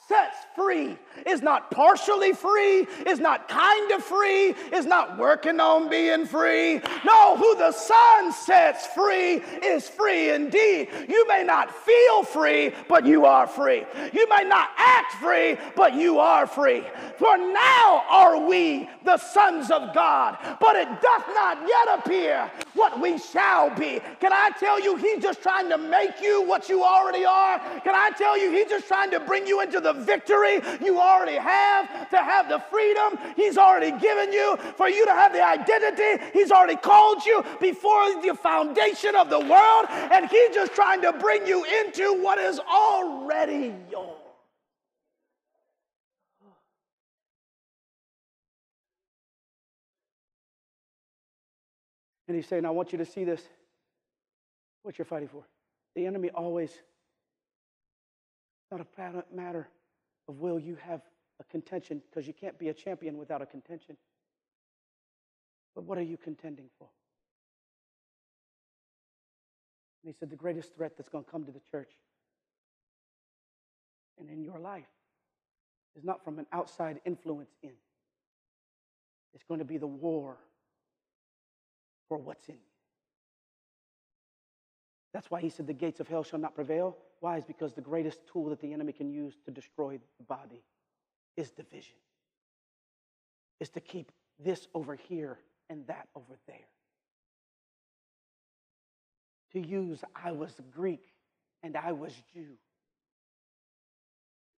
[0.07, 5.89] sets free is not partially free, is not kind of free, is not working on
[5.89, 6.81] being free.
[7.05, 10.89] No, who the Son sets free is free indeed.
[11.09, 13.85] You may not feel free, but you are free.
[14.13, 16.85] You may not act free, but you are free.
[17.19, 23.01] For now are we the sons of God, but it doth not yet appear what
[23.01, 24.01] we shall be.
[24.21, 27.59] Can I tell you, He's just trying to make you what you already are?
[27.81, 31.37] Can I tell you, He's just trying to bring you into the victory you already
[31.37, 36.25] have, to have the freedom He's already given you, for you to have the identity
[36.33, 41.13] He's already called you before the foundation of the world, and He's just trying to
[41.13, 44.17] bring you into what is already yours.
[52.29, 53.43] And he's saying, I want you to see this.
[54.85, 55.43] What you're fighting for.
[55.97, 56.71] The enemy always,
[58.71, 59.67] not a matter
[60.31, 61.03] of will you have
[61.41, 63.97] a contention, because you can't be a champion without a contention.
[65.75, 66.89] But what are you contending for?
[70.03, 71.91] And he said, the greatest threat that's going to come to the church
[74.19, 74.85] and in your life
[75.97, 77.73] is not from an outside influence in.
[79.35, 80.37] It's going to be the war
[82.09, 82.61] for what's in you.
[85.13, 86.97] That's why he said the gates of hell shall not prevail.
[87.21, 87.37] Why?
[87.37, 90.63] Is because the greatest tool that the enemy can use to destroy the body
[91.37, 91.97] is division,
[93.61, 94.11] is to keep
[94.43, 96.57] this over here and that over there.
[99.53, 101.13] To use I was Greek
[101.63, 102.57] and I was Jew.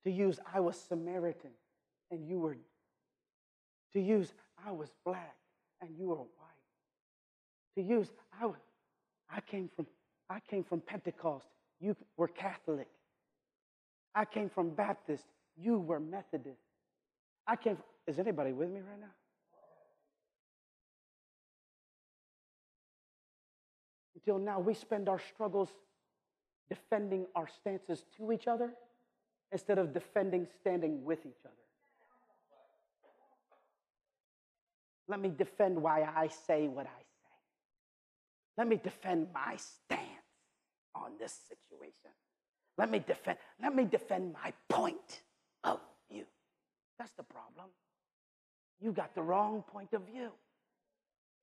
[0.04, 1.50] To use I was Samaritan
[2.10, 2.56] and you were.
[3.94, 4.32] To use
[4.64, 5.36] I was black
[5.80, 6.52] and you were white
[7.74, 8.08] to use.
[8.40, 8.48] I,
[9.30, 9.86] I, came from,
[10.28, 11.46] I came from Pentecost.
[11.82, 12.86] You were Catholic.
[14.14, 15.24] I came from Baptist.
[15.56, 16.62] You were Methodist.
[17.44, 19.06] I came from, is anybody with me right now?
[24.14, 25.70] Until now, we spend our struggles
[26.68, 28.72] defending our stances to each other
[29.50, 31.54] instead of defending standing with each other.
[35.08, 37.34] Let me defend why I say what I say.
[38.56, 40.01] let me defend my stance
[41.02, 42.10] on this situation.
[42.78, 45.22] Let me defend, let me defend my point
[45.64, 45.80] of
[46.10, 46.24] view.
[46.98, 47.66] That's the problem.
[48.80, 50.30] You got the wrong point of view.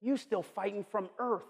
[0.02, 1.44] You still fighting from earth.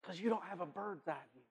[0.00, 1.42] Because you don't have a bird's eye view.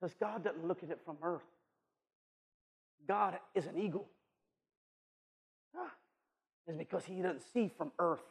[0.00, 1.42] Because God doesn't look at it from earth.
[3.06, 4.08] God is an eagle.
[6.66, 8.22] Is because he doesn't see from earth.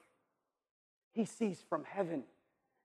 [1.13, 2.23] He sees from heaven.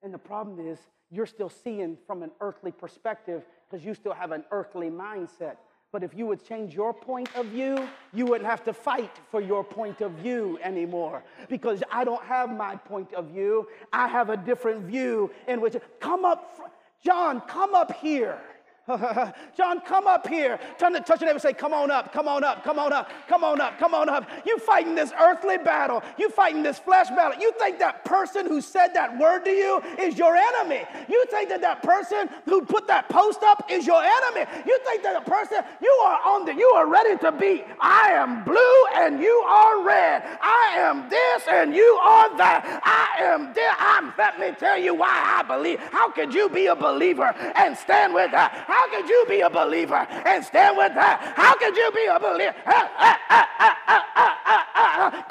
[0.03, 0.79] And the problem is,
[1.11, 5.57] you're still seeing from an earthly perspective because you still have an earthly mindset.
[5.93, 9.41] But if you would change your point of view, you wouldn't have to fight for
[9.41, 11.23] your point of view anymore.
[11.49, 13.69] Because I don't have my point of view.
[13.93, 18.41] I have a different view in which, come up, John, come up here.
[19.57, 20.59] John, come up here.
[20.79, 22.93] Turn to touch your neighbor and say, Come on up, come on up, come on
[22.93, 24.29] up, come on up, come on up.
[24.45, 26.03] You fighting this earthly battle.
[26.19, 27.41] You fighting this flesh battle.
[27.41, 30.83] You think that person who said that word to you is your enemy.
[31.09, 34.45] You think that that person who put that post up is your enemy.
[34.67, 37.65] You think that the person you are on the, you are ready to be.
[37.81, 40.25] I am blue and you are red.
[40.43, 42.83] I am this and you are that.
[42.85, 43.75] I am this.
[43.79, 45.81] I'm, let me tell you why I believe.
[45.91, 48.53] How could you be a believer and stand with that?
[48.75, 51.33] How could you be a believer and stand with that?
[51.37, 52.55] How could you be a believer?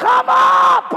[0.04, 0.90] Come up,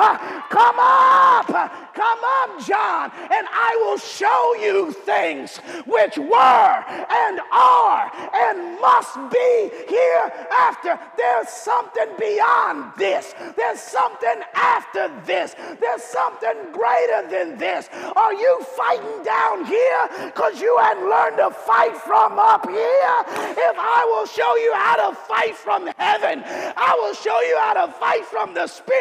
[0.50, 1.46] come up,
[1.94, 9.14] come up, John, and I will show you things which were and are and must
[9.30, 10.98] be hereafter.
[11.16, 17.88] There's something beyond this, there's something after this, there's something greater than this.
[18.16, 23.14] Are you fighting down here because you hadn't learned to fight from up here?
[23.54, 27.86] If I will show you how to fight from heaven, I will show you how
[27.86, 28.95] to fight from the Spirit.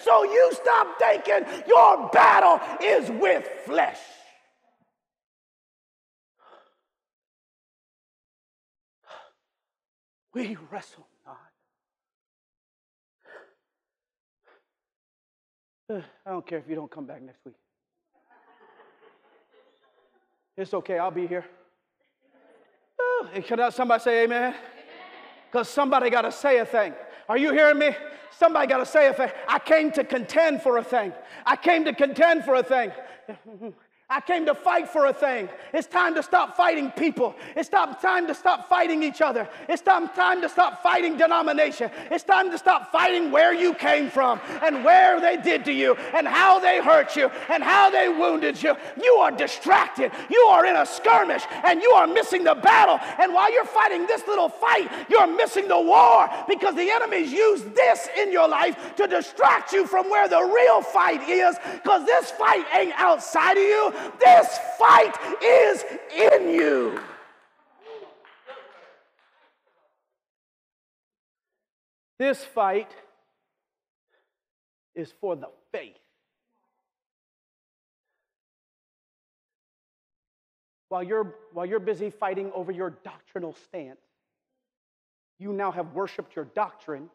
[0.00, 3.98] So you stop thinking your battle is with flesh.
[10.34, 11.06] We wrestle
[15.90, 16.04] not.
[16.26, 17.54] I don't care if you don't come back next week.
[20.56, 21.44] It's okay, I'll be here.
[23.00, 24.54] Oh, can somebody say amen?
[25.50, 26.92] Because somebody got to say a thing.
[27.28, 27.94] Are you hearing me?
[28.30, 29.30] Somebody got to say a thing.
[29.48, 31.12] I came to contend for a thing.
[31.44, 32.92] I came to contend for a thing.
[34.10, 35.50] I came to fight for a thing.
[35.74, 37.36] It's time to stop fighting people.
[37.54, 39.46] It's time to stop fighting each other.
[39.68, 41.90] It's time, time to stop fighting denomination.
[42.10, 45.94] It's time to stop fighting where you came from and where they did to you
[46.14, 48.74] and how they hurt you and how they wounded you.
[48.96, 50.10] You are distracted.
[50.30, 52.98] You are in a skirmish and you are missing the battle.
[53.18, 57.62] And while you're fighting this little fight, you're missing the war because the enemies use
[57.74, 62.30] this in your life to distract you from where the real fight is because this
[62.30, 63.92] fight ain't outside of you.
[64.18, 65.84] This fight is
[66.14, 67.00] in you.
[72.18, 72.90] This fight
[74.94, 75.94] is for the faith.
[80.88, 84.00] While you're, while you're busy fighting over your doctrinal stance,
[85.38, 87.08] you now have worshiped your doctrine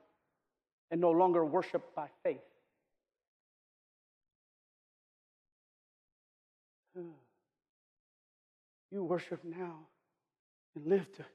[0.91, 2.39] and no longer worship by faith.
[8.91, 9.87] You worship now
[10.75, 11.25] and live to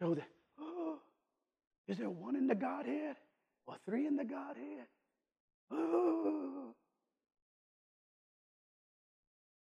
[0.00, 0.26] show that,
[0.60, 0.98] oh,
[1.88, 3.14] is there one in the Godhead
[3.68, 4.86] or three in the Godhead?
[5.70, 6.74] Oh.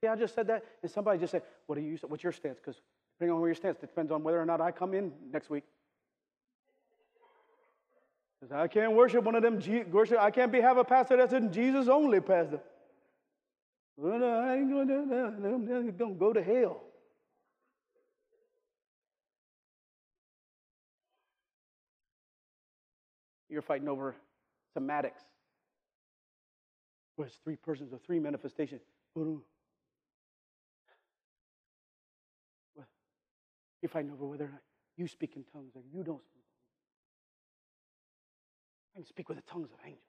[0.01, 1.97] Yeah, I just said that, and somebody just said, "What are you?
[2.07, 2.79] What's your stance?" Because
[3.17, 5.65] depending on where your stance, depends on whether or not I come in next week.
[8.39, 9.59] Because I can't worship one of them.
[9.91, 10.17] Worship.
[10.17, 12.61] I can't be have a pastor that's in Jesus only pastor.
[14.01, 14.93] Well, I ain't going to.
[14.93, 16.83] I'm going to go to hell.
[23.49, 24.15] You're fighting over
[24.77, 25.25] somatics.
[27.17, 28.79] Well, it's three persons or three manifestations.
[29.17, 29.41] You're
[33.89, 34.61] fighting over whether or not
[34.95, 36.43] you speak in tongues or you don't speak.
[38.95, 40.08] I can speak with the tongues of angels.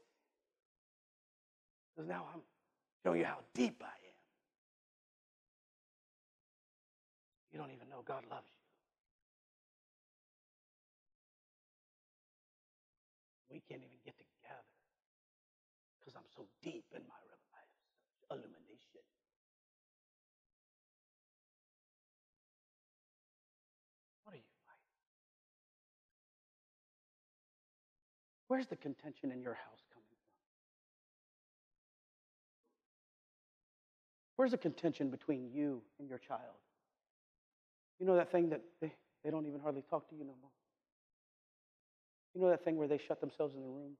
[1.95, 2.41] Because now I'm
[3.03, 4.17] showing you how deep I am.
[7.51, 8.61] You don't even know God loves you.
[13.51, 14.63] We can't even get together
[15.99, 17.19] because I'm so deep in my
[18.31, 19.03] illumination.
[24.23, 24.95] What are you fighting?
[28.47, 29.90] Where's the contention in your house?
[34.35, 36.57] Where's the contention between you and your child?
[37.99, 40.51] You know that thing that they, they don't even hardly talk to you no more?
[42.33, 43.91] You know that thing where they shut themselves in the room?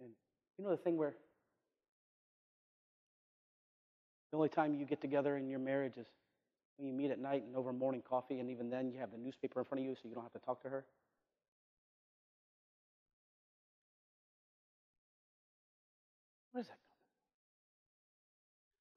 [0.00, 0.10] And
[0.58, 1.14] you know the thing where
[4.30, 6.06] the only time you get together in your marriage is
[6.78, 9.18] when you meet at night and over morning coffee, and even then you have the
[9.18, 10.86] newspaper in front of you so you don't have to talk to her?
[16.52, 16.89] Where's that coming from?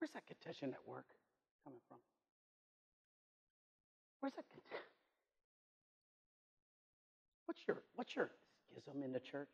[0.03, 1.05] Where's that contention at work
[1.63, 1.95] coming from?
[4.19, 4.91] Where's that contention?
[7.45, 8.29] What's your, what's your
[8.67, 9.47] schism in the church?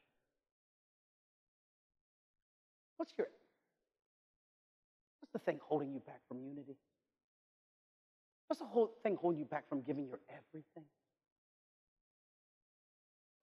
[2.97, 3.27] What's your
[5.19, 6.77] What's the thing holding you back from unity?
[8.47, 10.85] What's the whole thing holding you back from giving your everything?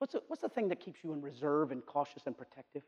[0.01, 2.83] What's the, what's the thing that keeps you in reserve and cautious and protective?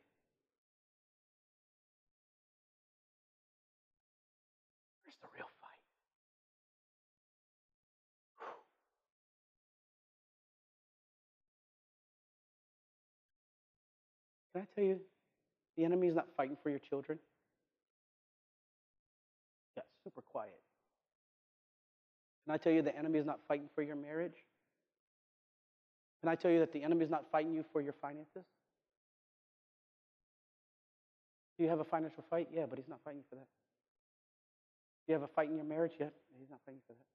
[14.59, 15.01] Can I tell you,
[15.77, 17.21] the enemy is not fighting for your children.
[19.77, 20.59] Yeah, super quiet.
[22.45, 24.35] Can I tell you the enemy is not fighting for your marriage?
[26.21, 28.43] Can I tell you that the enemy is not fighting you for your finances?
[31.57, 32.49] Do you have a financial fight?
[32.53, 33.47] Yeah, but he's not fighting you for that.
[35.07, 35.93] Do you have a fight in your marriage?
[36.01, 37.07] Yeah, he's not fighting for that.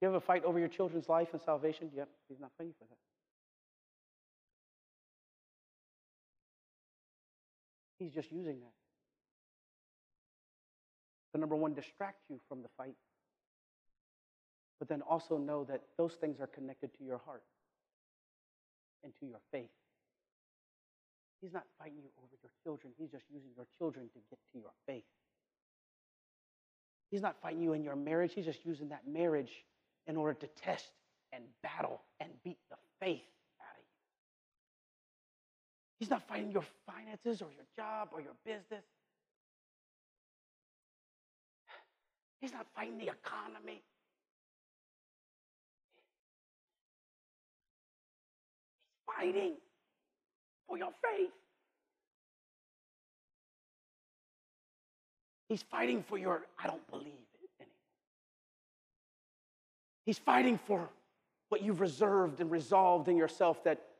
[0.00, 1.88] Do you have a fight over your children's life and salvation?
[1.96, 2.98] Yep, he's not fighting for that.
[8.02, 8.72] He's just using that
[11.32, 12.96] to number one, distract you from the fight.
[14.78, 17.44] But then also know that those things are connected to your heart
[19.04, 19.70] and to your faith.
[21.40, 24.58] He's not fighting you over your children, he's just using your children to get to
[24.58, 25.04] your faith.
[27.10, 29.52] He's not fighting you in your marriage, he's just using that marriage
[30.06, 30.90] in order to test
[31.32, 33.22] and battle and beat the faith.
[36.02, 38.82] He's not fighting your finances or your job or your business.
[42.40, 43.84] He's not fighting the economy.
[48.96, 49.52] He's fighting
[50.66, 51.30] for your faith.
[55.48, 57.76] He's fighting for your, I don't believe it anymore.
[60.04, 60.88] He's fighting for
[61.48, 63.91] what you've reserved and resolved in yourself that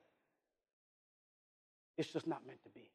[1.96, 2.90] it's just not meant to be.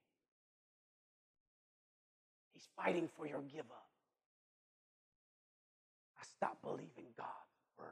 [2.53, 3.87] He's fighting for your give up
[6.19, 7.87] I stop believing God's word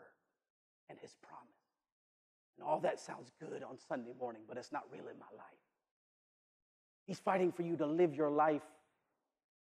[0.90, 1.46] and his promise.
[2.58, 5.46] And all that sounds good on Sunday morning, but it's not really my life.
[7.06, 8.64] He's fighting for you to live your life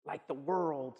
[0.06, 0.96] like the world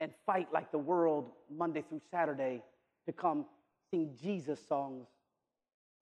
[0.00, 2.62] and fight like the world Monday through Saturday
[3.06, 3.44] to come
[3.90, 5.08] sing Jesus songs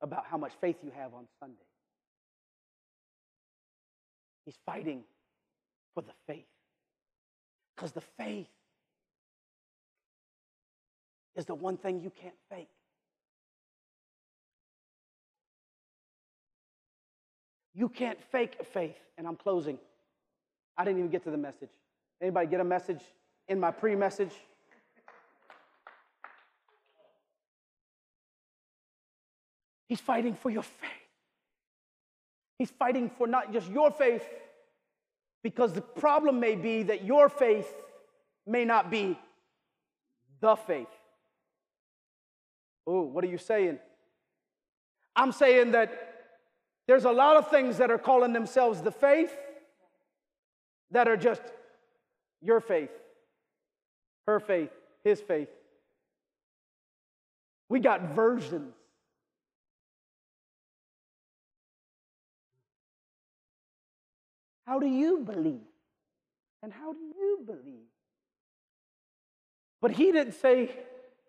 [0.01, 1.68] about how much faith you have on Sunday.
[4.49, 5.03] He's fighting
[5.93, 6.47] for the faith.
[7.77, 8.49] Because the faith
[11.37, 12.71] is the one thing you can't fake.
[17.75, 18.97] You can't fake faith.
[19.19, 19.77] And I'm closing.
[20.79, 21.69] I didn't even get to the message.
[22.19, 23.03] Anybody get a message
[23.49, 24.33] in my pre message?
[29.91, 30.98] He's fighting for your faith.
[32.59, 34.27] He's fighting for not just your faith,
[35.43, 37.73] because the problem may be that your faith
[38.47, 39.17] may not be
[40.41, 40.89] the faith.
[42.87, 43.79] Oh, what are you saying?
[45.15, 45.93] I'm saying that
[46.87, 49.37] there's a lot of things that are calling themselves the faith
[50.91, 51.43] that are just
[52.41, 52.91] your faith,
[54.27, 54.71] her faith,
[55.05, 55.51] his faith.
[57.69, 58.75] We got versions.
[64.69, 65.67] How do you believe?
[66.63, 67.89] And how do you believe?
[69.81, 70.77] But he didn't say,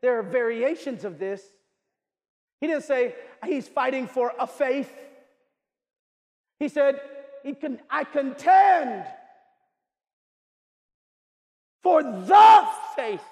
[0.02, 1.42] there are variations of this.
[2.60, 3.16] He didn't say
[3.46, 4.92] he's fighting for a faith.
[6.60, 7.00] He said,
[7.90, 9.06] I contend
[11.82, 12.68] for the
[12.98, 13.24] faith.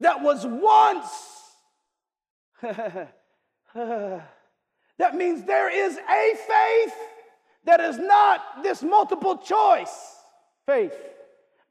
[0.00, 1.44] that was once.
[4.98, 6.94] that means there is a faith
[7.64, 10.16] that is not this multiple choice
[10.66, 10.94] faith.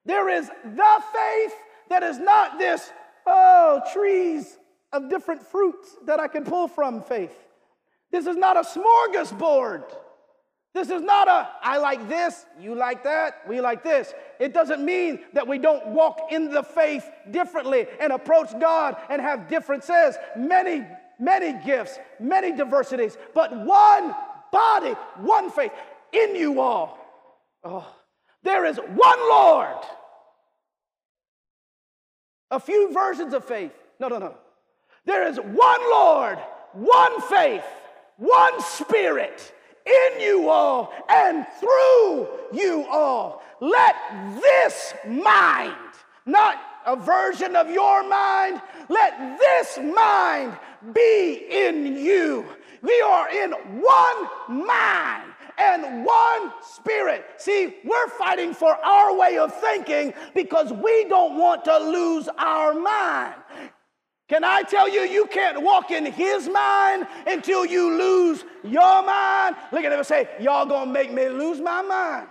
[0.05, 1.53] There is the faith
[1.89, 2.91] that is not this,
[3.25, 4.57] oh, trees
[4.93, 7.35] of different fruits that I can pull from faith.
[8.11, 9.83] This is not a smorgasbord.
[10.73, 14.13] This is not a, I like this, you like that, we like this.
[14.39, 19.19] It doesn't mean that we don't walk in the faith differently and approach God and
[19.19, 20.15] have differences.
[20.35, 20.85] Many,
[21.19, 24.15] many gifts, many diversities, but one
[24.51, 25.71] body, one faith
[26.11, 26.97] in you all.
[27.63, 27.87] Oh,
[28.43, 29.77] there is one Lord.
[32.51, 33.71] A few versions of faith.
[33.99, 34.35] No, no, no.
[35.05, 36.37] There is one Lord,
[36.73, 37.63] one faith,
[38.17, 39.53] one Spirit
[39.85, 43.41] in you all and through you all.
[43.59, 43.95] Let
[44.41, 45.75] this mind,
[46.25, 46.57] not
[46.87, 50.57] a version of your mind, let this mind
[50.93, 52.45] be in you.
[52.81, 57.25] We are in one mind and one spirit.
[57.37, 62.73] See, we're fighting for our way of thinking because we don't want to lose our
[62.73, 63.35] mind.
[64.29, 69.55] Can I tell you, you can't walk in his mind until you lose your mind?
[69.71, 72.27] Look at him and say, Y'all gonna make me lose my mind.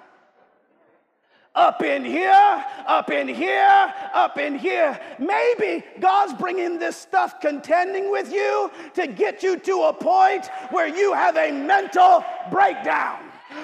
[1.57, 5.01] Up in here, up in here, up in here.
[5.19, 10.87] Maybe God's bringing this stuff contending with you to get you to a point where
[10.87, 13.21] you have a mental breakdown.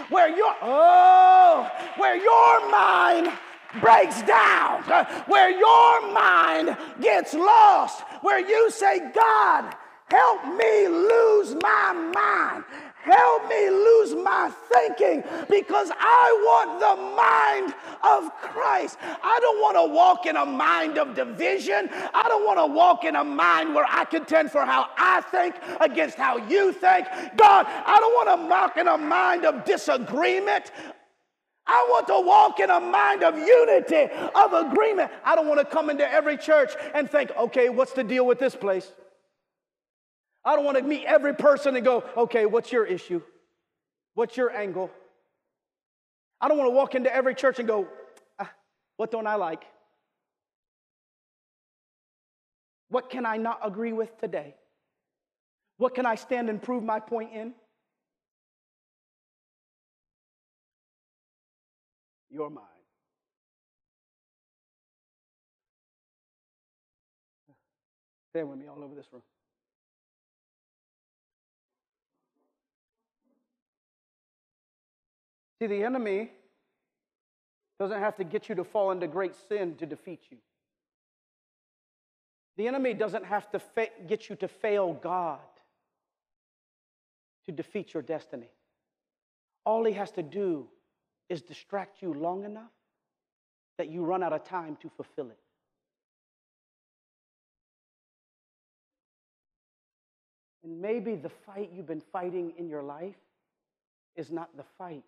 [0.08, 3.30] Where your, oh, where your mind
[3.80, 4.82] breaks down,
[5.26, 9.74] where your mind gets lost, where you say, God,
[10.08, 12.64] help me lose my mind.
[13.02, 17.74] Help me lose my thinking because I want the mind
[18.04, 18.96] of Christ.
[19.02, 21.90] I don't want to walk in a mind of division.
[22.14, 25.56] I don't want to walk in a mind where I contend for how I think
[25.80, 27.08] against how you think.
[27.36, 30.70] God, I don't want to walk in a mind of disagreement.
[31.66, 35.10] I want to walk in a mind of unity, of agreement.
[35.24, 38.38] I don't want to come into every church and think, okay, what's the deal with
[38.38, 38.92] this place?
[40.44, 43.22] I don't want to meet every person and go, okay, what's your issue?
[44.14, 44.90] What's your angle?
[46.40, 47.86] I don't want to walk into every church and go,
[48.38, 48.50] ah,
[48.96, 49.64] what don't I like?
[52.88, 54.54] What can I not agree with today?
[55.78, 57.54] What can I stand and prove my point in?
[62.32, 62.66] your mind.
[68.30, 69.22] Stand with me all over this room.
[75.62, 76.32] See, the enemy
[77.78, 80.38] doesn't have to get you to fall into great sin to defeat you.
[82.56, 85.38] The enemy doesn't have to fa- get you to fail God
[87.46, 88.48] to defeat your destiny.
[89.64, 90.66] All he has to do
[91.28, 92.72] is distract you long enough
[93.78, 95.38] that you run out of time to fulfill it.
[100.64, 103.14] And maybe the fight you've been fighting in your life
[104.16, 105.04] is not the fight.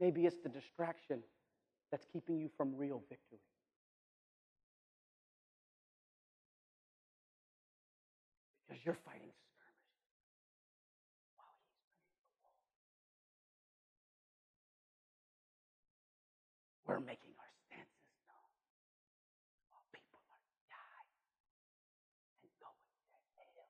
[0.00, 1.22] Maybe it's the distraction
[1.90, 3.40] that's keeping you from real victory.
[8.68, 9.90] Because you're fighting skirmish
[11.34, 12.46] while he's beneath the
[16.86, 17.00] wall.
[17.00, 18.54] We're making our stances known
[19.74, 21.10] while people are dying
[22.44, 23.02] and going to
[23.42, 23.66] hell.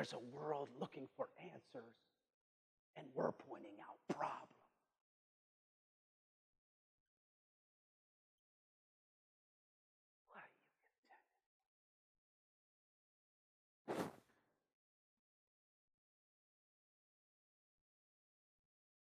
[0.00, 1.92] There's a world looking for answers,
[2.96, 4.48] and we're pointing out problems.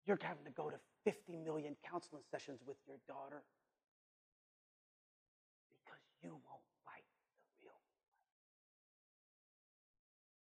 [0.07, 3.45] You're having to go to 50 million counseling sessions with your daughter
[5.71, 7.07] because you won't fight
[7.63, 8.11] the real fight.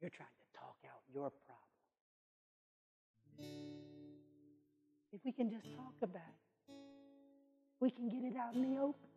[0.02, 1.58] You're trying to talk out your problem.
[5.12, 6.22] If we can just talk about
[6.70, 6.74] it,
[7.80, 9.10] we can get it out in the open.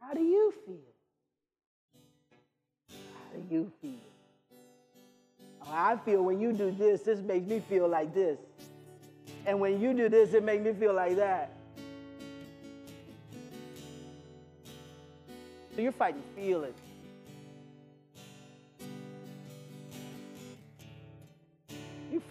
[0.00, 0.94] How do you feel?
[2.90, 4.00] How do you feel?
[5.62, 8.38] Oh, I feel when you do this, this makes me feel like this.
[9.46, 11.52] And when you do this, it makes me feel like that.
[15.74, 16.74] So you're fighting feelings.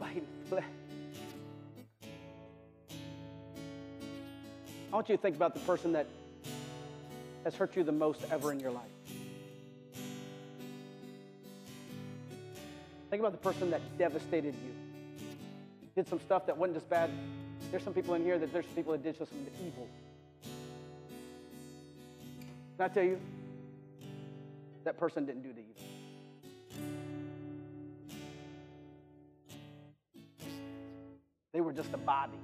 [0.01, 0.63] Flesh.
[4.91, 6.07] I want you to think about the person that
[7.43, 8.83] has hurt you the most ever in your life.
[13.09, 14.73] Think about the person that devastated you.
[15.95, 17.09] Did some stuff that wasn't just bad.
[17.69, 19.87] There's some people in here that there's people that did just some evil.
[22.77, 23.19] Can I tell you?
[24.83, 25.90] That person didn't do the evil.
[31.71, 32.37] Were just a body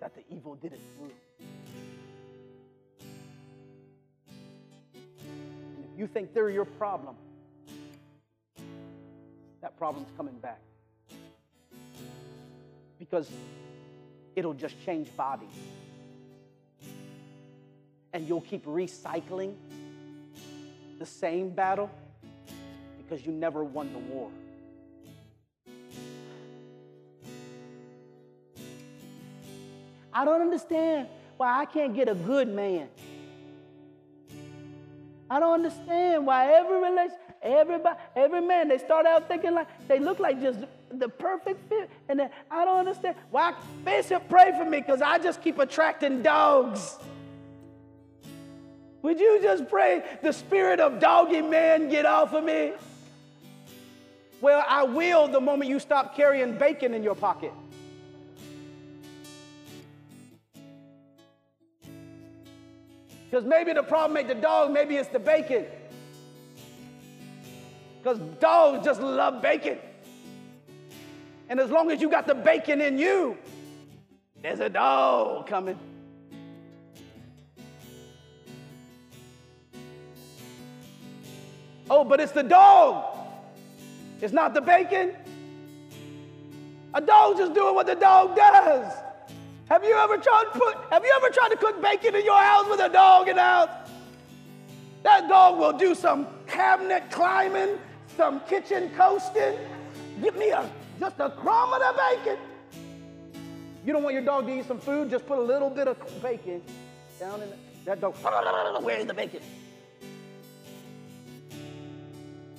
[0.00, 1.12] that the evil did it through.
[4.94, 7.14] If you think they're your problem,
[9.60, 10.60] that problem's coming back.
[12.98, 13.30] Because
[14.34, 15.48] it'll just change bodies.
[18.12, 19.54] And you'll keep recycling
[20.98, 21.88] the same battle
[22.96, 24.30] because you never won the war.
[30.18, 31.06] I don't understand
[31.36, 32.88] why I can't get a good man.
[35.30, 40.00] I don't understand why every relation, everybody, every man, they start out thinking like they
[40.00, 40.58] look like just
[40.90, 41.88] the perfect fit.
[42.08, 43.54] And then I don't understand why
[43.84, 46.98] Bishop pray for me because I just keep attracting dogs.
[49.02, 52.72] Would you just pray the spirit of doggy man get off of me?
[54.40, 57.52] Well, I will the moment you stop carrying bacon in your pocket.
[63.30, 65.66] Because maybe the problem ain't the dog, maybe it's the bacon.
[67.98, 69.78] Because dogs just love bacon.
[71.50, 73.36] And as long as you got the bacon in you,
[74.42, 75.78] there's a dog coming.
[81.90, 83.16] Oh, but it's the dog.
[84.20, 85.14] It's not the bacon.
[86.94, 88.92] A dog just doing what the dog does.
[89.68, 92.40] Have you ever tried to put, have you ever tried to cook bacon in your
[92.40, 93.68] house with a dog in the house?
[95.02, 97.78] That dog will do some cabinet climbing,
[98.16, 99.58] some kitchen coasting.
[100.22, 102.38] Give me a just a crumb of the bacon.
[103.84, 105.96] You don't want your dog to eat some food, just put a little bit of
[106.22, 106.62] bacon
[107.20, 108.16] down in the, that dog.
[108.82, 109.40] Where's the bacon?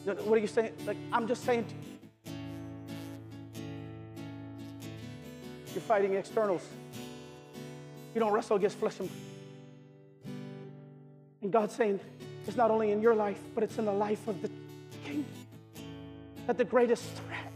[0.05, 0.73] What are you saying?
[0.85, 2.33] Like, I'm just saying to you.
[5.73, 6.67] You're fighting externals.
[8.13, 10.33] You don't wrestle against flesh and blood.
[11.41, 11.99] And God's saying
[12.47, 14.49] it's not only in your life, but it's in the life of the
[15.05, 15.25] king.
[16.47, 17.53] That the greatest threat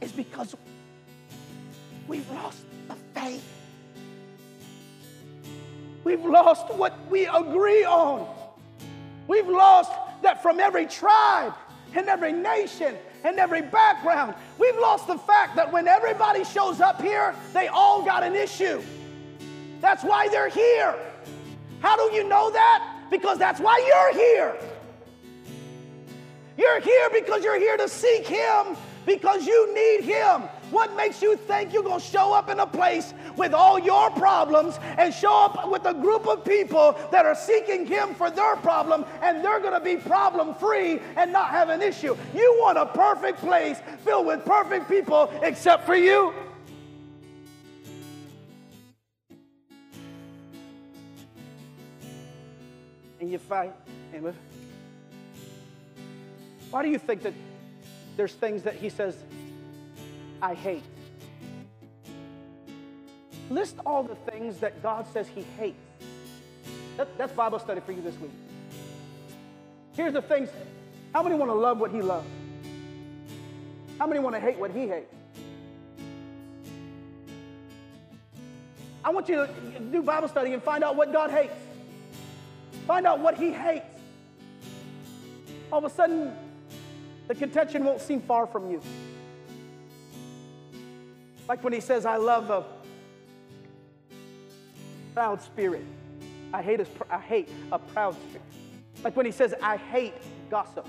[0.00, 0.56] is because
[2.08, 3.44] we've lost the faith.
[6.04, 8.26] We've lost what we agree on.
[9.28, 11.54] We've lost that from every tribe
[11.94, 12.96] and every nation
[13.26, 14.34] and every background.
[14.58, 18.80] We've lost the fact that when everybody shows up here, they all got an issue.
[19.80, 20.94] That's why they're here.
[21.80, 23.08] How do you know that?
[23.10, 24.56] Because that's why you're here.
[26.56, 30.44] You're here because you're here to seek Him because you need Him.
[30.70, 34.10] What makes you think you're going to show up in a place with all your
[34.10, 38.56] problems and show up with a group of people that are seeking Him for their
[38.56, 42.16] problem and they're going to be problem free and not have an issue?
[42.34, 46.34] You want a perfect place filled with perfect people except for you?
[53.20, 53.72] And you fight.
[54.12, 54.34] And
[56.70, 57.34] why do you think that
[58.16, 59.16] there's things that he says,
[60.42, 60.82] I hate.
[63.50, 65.76] List all the things that God says he hates.
[66.96, 68.32] That, that's Bible study for you this week.
[69.94, 70.48] Here's the things.
[71.12, 72.26] How many want to love what he loves?
[73.98, 75.14] How many want to hate what he hates?
[79.04, 81.54] I want you to do Bible study and find out what God hates.
[82.86, 83.86] Find out what he hates.
[85.70, 86.32] All of a sudden,
[87.28, 88.82] the contention won't seem far from you.
[91.48, 92.64] Like when he says, I love a
[95.14, 95.84] proud spirit.
[96.52, 98.42] I hate, a, I hate a proud spirit.
[99.04, 100.14] Like when he says, I hate
[100.50, 100.86] gossip.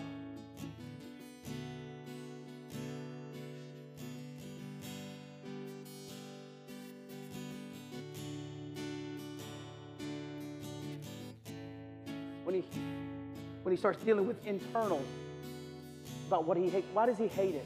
[12.43, 12.63] When he,
[13.63, 15.05] when he starts dealing with internals,
[16.27, 16.87] about what he hates.
[16.93, 17.65] Why does he hate it?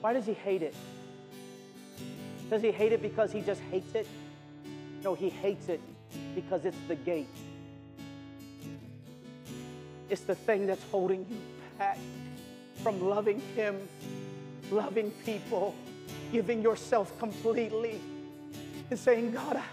[0.00, 0.74] Why does he hate it?
[2.52, 4.06] Does he hate it because he just hates it?
[5.02, 5.80] No, he hates it
[6.34, 7.26] because it's the gate.
[10.10, 11.38] It's the thing that's holding you
[11.78, 11.96] back
[12.82, 13.88] from loving him,
[14.70, 15.74] loving people,
[16.30, 17.98] giving yourself completely
[18.90, 19.64] and saying, God, I,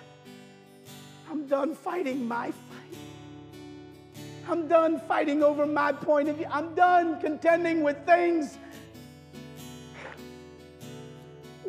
[1.29, 4.15] I'm done fighting my fight.
[4.47, 6.47] I'm done fighting over my point of view.
[6.49, 8.57] I'm done contending with things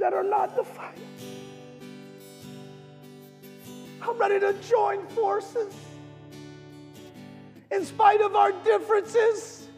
[0.01, 0.99] that are not fight.
[4.03, 5.75] I'm ready to join forces
[7.71, 9.69] in spite of our differences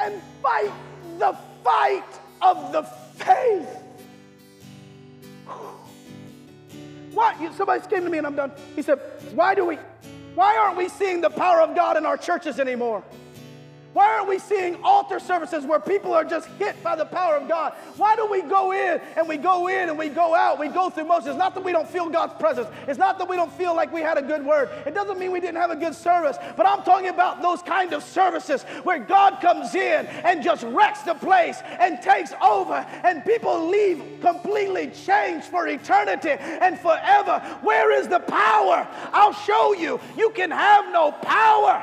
[0.00, 0.72] and fight
[1.18, 3.68] the fight of the faith.
[7.12, 7.50] Why?
[7.56, 8.52] Somebody came to me and I'm done.
[8.74, 8.98] He said,
[9.34, 9.78] Why do we,
[10.34, 13.04] why aren't we seeing the power of God in our churches anymore?
[13.96, 17.48] Why aren't we seeing altar services where people are just hit by the power of
[17.48, 17.72] God?
[17.96, 20.58] Why do we go in and we go in and we go out?
[20.58, 21.28] We go through motions.
[21.28, 22.68] It's not that we don't feel God's presence.
[22.86, 24.68] It's not that we don't feel like we had a good word.
[24.84, 26.36] It doesn't mean we didn't have a good service.
[26.58, 31.00] But I'm talking about those kind of services where God comes in and just wrecks
[31.00, 37.40] the place and takes over and people leave completely changed for eternity and forever.
[37.62, 38.86] Where is the power?
[39.14, 39.98] I'll show you.
[40.18, 41.82] You can have no power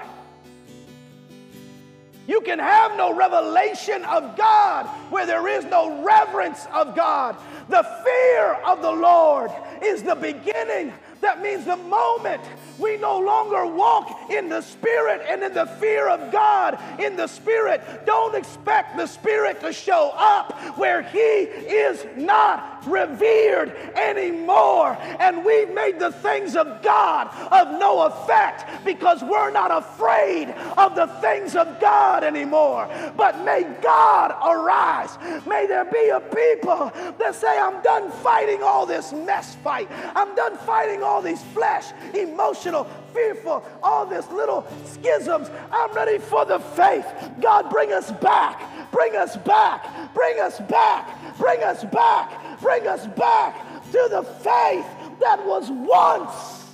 [2.28, 7.36] you can have no revelation of God where there is no reverence of God.
[7.70, 9.52] The fear of the Lord
[9.82, 10.94] is the beginning
[11.24, 12.42] that means the moment
[12.78, 17.28] we no longer walk in the Spirit and in the fear of God in the
[17.28, 24.98] Spirit, don't expect the Spirit to show up where He is not revered anymore.
[25.20, 30.96] And we've made the things of God of no effect because we're not afraid of
[30.96, 32.90] the things of God anymore.
[33.16, 35.18] But may God arise.
[35.46, 39.88] May there be a people that say, I'm done fighting all this mess fight.
[40.16, 45.50] I'm done fighting all these flesh, emotional, fearful, all this little schisms.
[45.72, 47.06] I'm ready for the faith.
[47.42, 53.08] God, bring us back, bring us back, bring us back, bring us back, bring us
[53.08, 54.86] back to the faith
[55.20, 56.66] that was once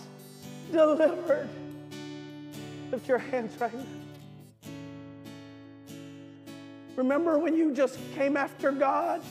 [0.71, 1.49] delivered.
[2.91, 3.85] Lift your hands right now.
[6.95, 9.21] Remember when you just came after God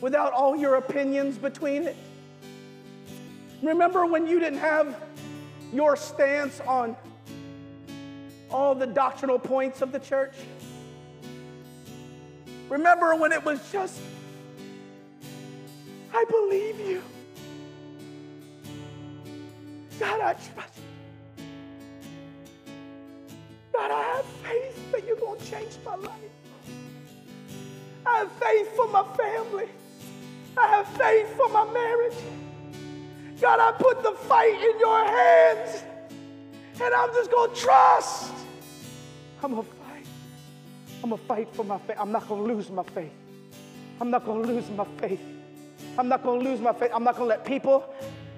[0.00, 1.96] without all your opinions between it?
[3.62, 4.96] Remember when you didn't have
[5.74, 6.96] your stance on
[8.50, 10.34] all the doctrinal points of the church?
[12.68, 14.00] Remember when it was just,
[16.12, 17.02] I believe you.
[19.98, 20.78] God, I trust
[21.36, 21.44] you.
[23.72, 26.10] God, I have faith that you're going to change my life.
[28.06, 29.68] I have faith for my family.
[30.56, 32.14] I have faith for my marriage.
[33.44, 35.84] God, I put the fight in your hands.
[36.82, 38.32] And I'm just going to trust.
[39.42, 40.06] I'm going to fight.
[41.02, 41.96] I'm going to fight for my faith.
[42.00, 43.12] I'm not going to lose my faith.
[44.00, 45.20] I'm not going to lose my faith.
[45.98, 46.90] I'm not going to lose my faith.
[46.94, 47.84] I'm not going to let people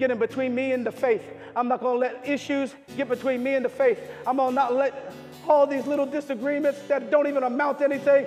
[0.00, 1.22] get in between me and the faith.
[1.54, 4.00] I'm not going to let issues get between me and the faith.
[4.26, 5.12] I'm going to not let
[5.48, 8.26] all these little disagreements that don't even amount to anything.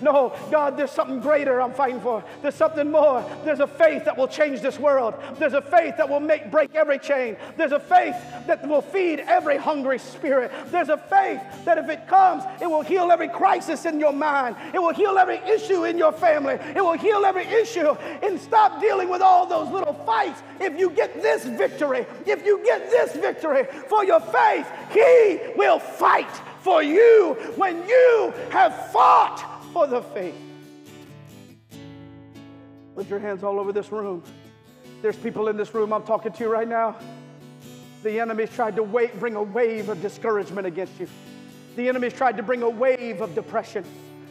[0.00, 2.24] No, God, there's something greater I'm fighting for.
[2.40, 3.24] There's something more.
[3.44, 5.14] There's a faith that will change this world.
[5.38, 7.36] There's a faith that will make break every chain.
[7.56, 8.16] There's a faith
[8.46, 10.50] that will feed every hungry spirit.
[10.66, 14.56] There's a faith that if it comes, it will heal every crisis in your mind.
[14.74, 16.54] It will heal every issue in your family.
[16.54, 17.90] It will heal every issue.
[18.22, 20.42] And stop dealing with all those little fights.
[20.60, 25.78] If you get this victory, if you get this victory for your faith, He will
[25.78, 26.30] fight
[26.62, 30.34] for you when you have fought for the faith.
[32.94, 34.22] Put your hands all over this room.
[35.00, 36.96] There's people in this room I'm talking to right now.
[38.02, 41.08] The enemy's tried to bring a wave of discouragement against you.
[41.76, 43.84] The enemy's tried to bring a wave of depression.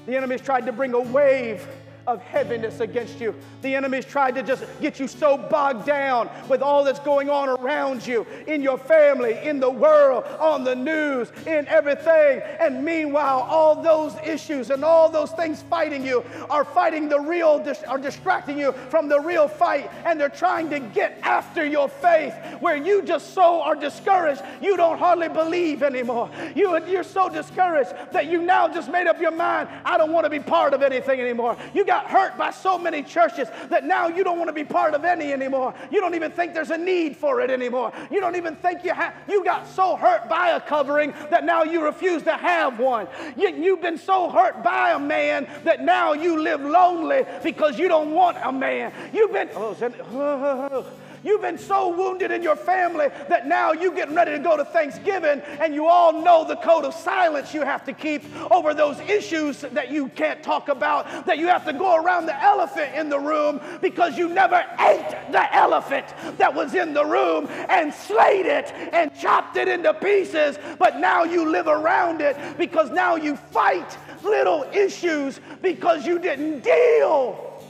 [0.05, 1.67] The enemy's tried to bring a wave
[2.07, 3.35] of heaviness against you.
[3.61, 7.49] The enemy's tried to just get you so bogged down with all that's going on
[7.49, 12.41] around you, in your family, in the world, on the news, in everything.
[12.59, 17.63] And meanwhile, all those issues and all those things fighting you are fighting the real,
[17.87, 19.91] are distracting you from the real fight.
[20.05, 24.77] And they're trying to get after your faith where you just so are discouraged, you
[24.77, 26.29] don't hardly believe anymore.
[26.55, 30.25] You, you're so discouraged that you now just made up your mind, I don't want
[30.25, 31.57] to be part of anything anymore.
[31.73, 34.93] You got hurt by so many churches that now you don't want to be part
[34.93, 35.73] of any anymore.
[35.91, 37.91] You don't even think there's a need for it anymore.
[38.09, 41.63] You don't even think you have, you got so hurt by a covering that now
[41.63, 43.09] you refuse to have one.
[43.35, 47.89] You, you've been so hurt by a man that now you live lonely because you
[47.89, 48.93] don't want a man.
[49.11, 50.85] You've been, oh, oh, oh, oh.
[51.23, 54.65] You've been so wounded in your family that now you're getting ready to go to
[54.65, 58.99] Thanksgiving and you all know the code of silence you have to keep over those
[59.02, 63.10] issues that you can't talk about, that you have to go around the elephant in
[63.10, 66.07] the room because you never ate the elephant
[66.38, 71.23] that was in the room and slayed it and chopped it into pieces, but now
[71.23, 77.64] you live around it because now you fight little issues because you didn't deal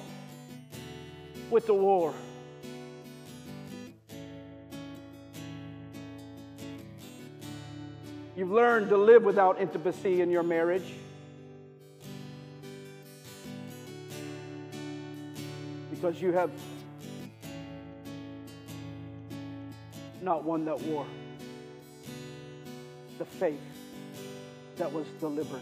[1.49, 2.13] with the war.
[8.35, 10.93] You've learned to live without intimacy in your marriage.
[15.89, 16.51] Because you have
[20.21, 21.05] not won that war.
[23.17, 23.59] The faith
[24.77, 25.61] that was delivered.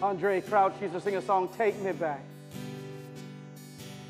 [0.00, 2.22] Andraé Crouch used to sing a song, Take Me Back.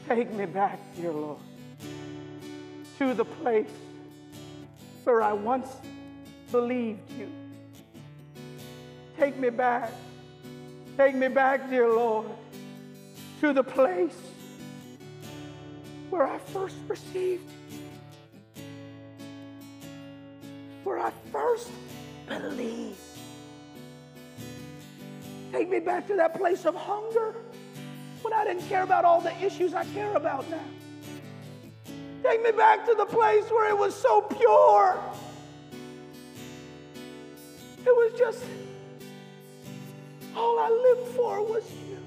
[0.08, 1.38] Take me back, dear Lord,
[2.98, 3.68] to the place
[5.04, 5.68] where I once
[6.50, 7.30] believed you.
[9.18, 9.92] Take me back.
[10.96, 12.26] Take me back, dear Lord,
[13.42, 14.16] to the place
[16.08, 17.50] where I first received,
[20.84, 21.70] where I first
[22.26, 22.96] believed.
[25.52, 27.34] Take me back to that place of hunger
[28.32, 30.64] I didn't care about all the issues I care about now.
[32.22, 34.98] Take me back to the place where it was so pure.
[37.78, 38.44] It was just,
[40.36, 41.98] all I lived for was you.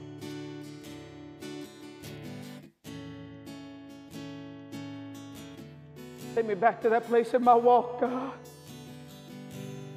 [6.35, 8.33] Take me back to that place in my walk, God,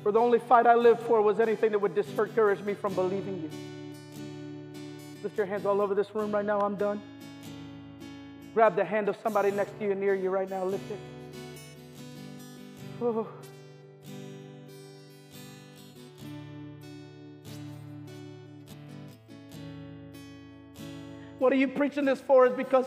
[0.02, 3.42] where the only fight I lived for was anything that would discourage me from believing
[3.42, 3.73] you.
[5.24, 6.60] Lift your hands all over this room right now.
[6.60, 7.00] I'm done.
[8.52, 10.66] Grab the hand of somebody next to you, near you right now.
[10.66, 10.98] Lift it.
[21.38, 22.46] What are you preaching this for?
[22.46, 22.86] Is because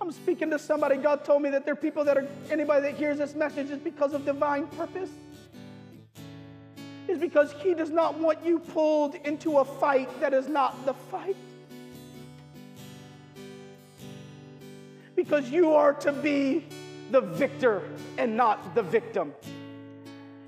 [0.00, 0.98] I'm speaking to somebody.
[0.98, 3.80] God told me that there are people that are, anybody that hears this message is
[3.80, 5.10] because of divine purpose.
[7.12, 10.94] Is because He does not want you pulled into a fight that is not the
[10.94, 11.36] fight.
[15.14, 16.64] Because you are to be
[17.10, 17.82] the victor
[18.16, 19.34] and not the victim.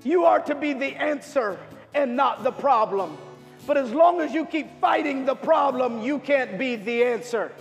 [0.03, 1.59] You are to be the answer
[1.93, 3.15] and not the problem.
[3.67, 7.51] But as long as you keep fighting the problem, you can't be the answer.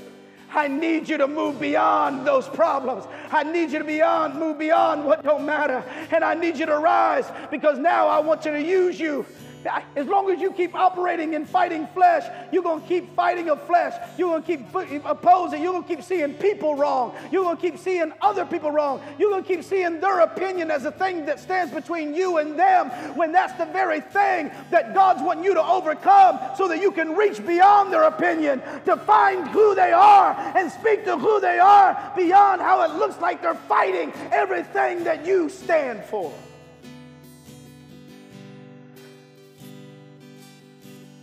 [0.55, 3.05] I need you to move beyond those problems.
[3.31, 5.85] I need you to beyond, move beyond what don't matter.
[6.11, 9.27] And I need you to rise because now I want you to use you
[9.67, 13.63] as long as you keep operating and fighting flesh, you're going to keep fighting of
[13.67, 13.95] flesh.
[14.19, 15.63] You're going to keep opposing.
[15.63, 17.15] You're going to keep seeing people wrong.
[17.31, 19.03] You're going to keep seeing other people wrong.
[19.19, 22.59] You're going to keep seeing their opinion as a thing that stands between you and
[22.59, 26.91] them when that's the very thing that God's wanting you to overcome so that you
[26.91, 31.59] can reach beyond their opinion to find who they are and speak to who they
[31.59, 36.33] are beyond how it looks like they're fighting everything that you stand for.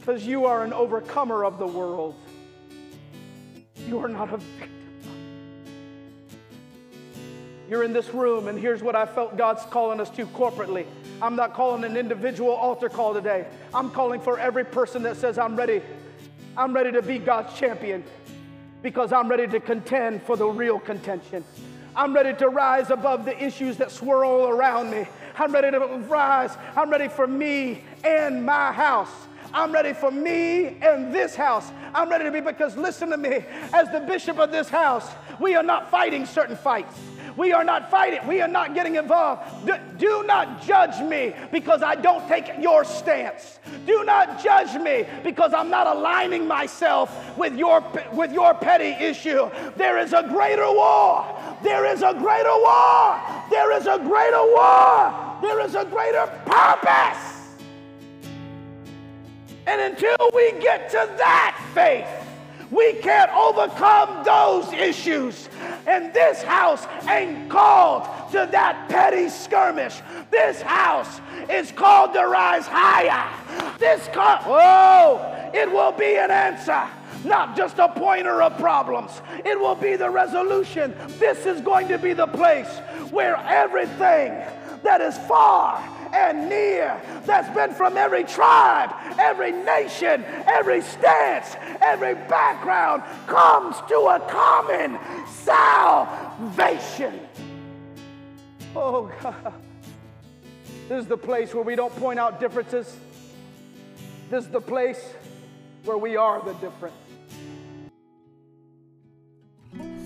[0.01, 2.15] Because you are an overcomer of the world.
[3.87, 4.69] You are not a victim.
[7.69, 10.87] You're in this room, and here's what I felt God's calling us to corporately.
[11.21, 13.45] I'm not calling an individual altar call today.
[13.73, 15.83] I'm calling for every person that says, I'm ready.
[16.57, 18.03] I'm ready to be God's champion
[18.81, 21.45] because I'm ready to contend for the real contention.
[21.95, 25.07] I'm ready to rise above the issues that swirl around me.
[25.37, 25.79] I'm ready to
[26.09, 26.57] rise.
[26.75, 29.27] I'm ready for me and my house.
[29.53, 31.71] I'm ready for me and this house.
[31.93, 35.09] I'm ready to be because listen to me, as the bishop of this house,
[35.39, 36.97] we are not fighting certain fights.
[37.37, 38.27] We are not fighting.
[38.27, 39.65] We are not getting involved.
[39.65, 43.59] Do, do, not judge me because I don't take your stance.
[43.85, 47.83] Do not judge me because I'm not aligning myself with your,
[48.13, 49.49] with your petty issue.
[49.75, 51.25] There is a greater war.
[51.63, 53.21] There is a greater war.
[53.49, 55.39] There is a greater war.
[55.41, 57.40] There is a greater purpose.
[59.67, 62.07] And until we get to that faith,
[62.71, 65.49] we can't overcome those issues.
[65.85, 70.01] And this house ain't called to that petty skirmish.
[70.31, 71.19] This house
[71.49, 73.29] is called to rise higher.
[73.77, 76.87] This call, oh, it will be an answer
[77.23, 79.21] not just a pointer of problems.
[79.45, 80.95] It will be the resolution.
[81.19, 82.79] This is going to be the place
[83.11, 84.41] where everything
[84.81, 85.79] that is far
[86.13, 93.97] and near, that's been from every tribe, every nation, every stance, every background, comes to
[93.97, 97.19] a common salvation.
[98.75, 99.53] Oh, God.
[100.87, 102.97] This is the place where we don't point out differences.
[104.29, 105.13] This is the place
[105.83, 106.95] where we are the difference.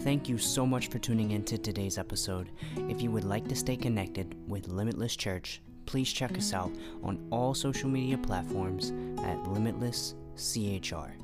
[0.04, 2.52] Thank you so much for tuning in to today's episode.
[2.76, 6.72] If you would like to stay connected with Limitless Church, please check us out
[7.04, 8.92] on all social media platforms
[9.24, 11.16] at Limitless CHR.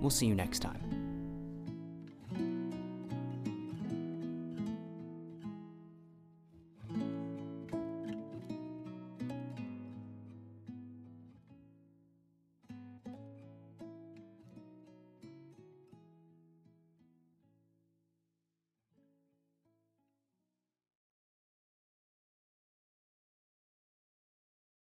[0.00, 1.01] We'll see you next time.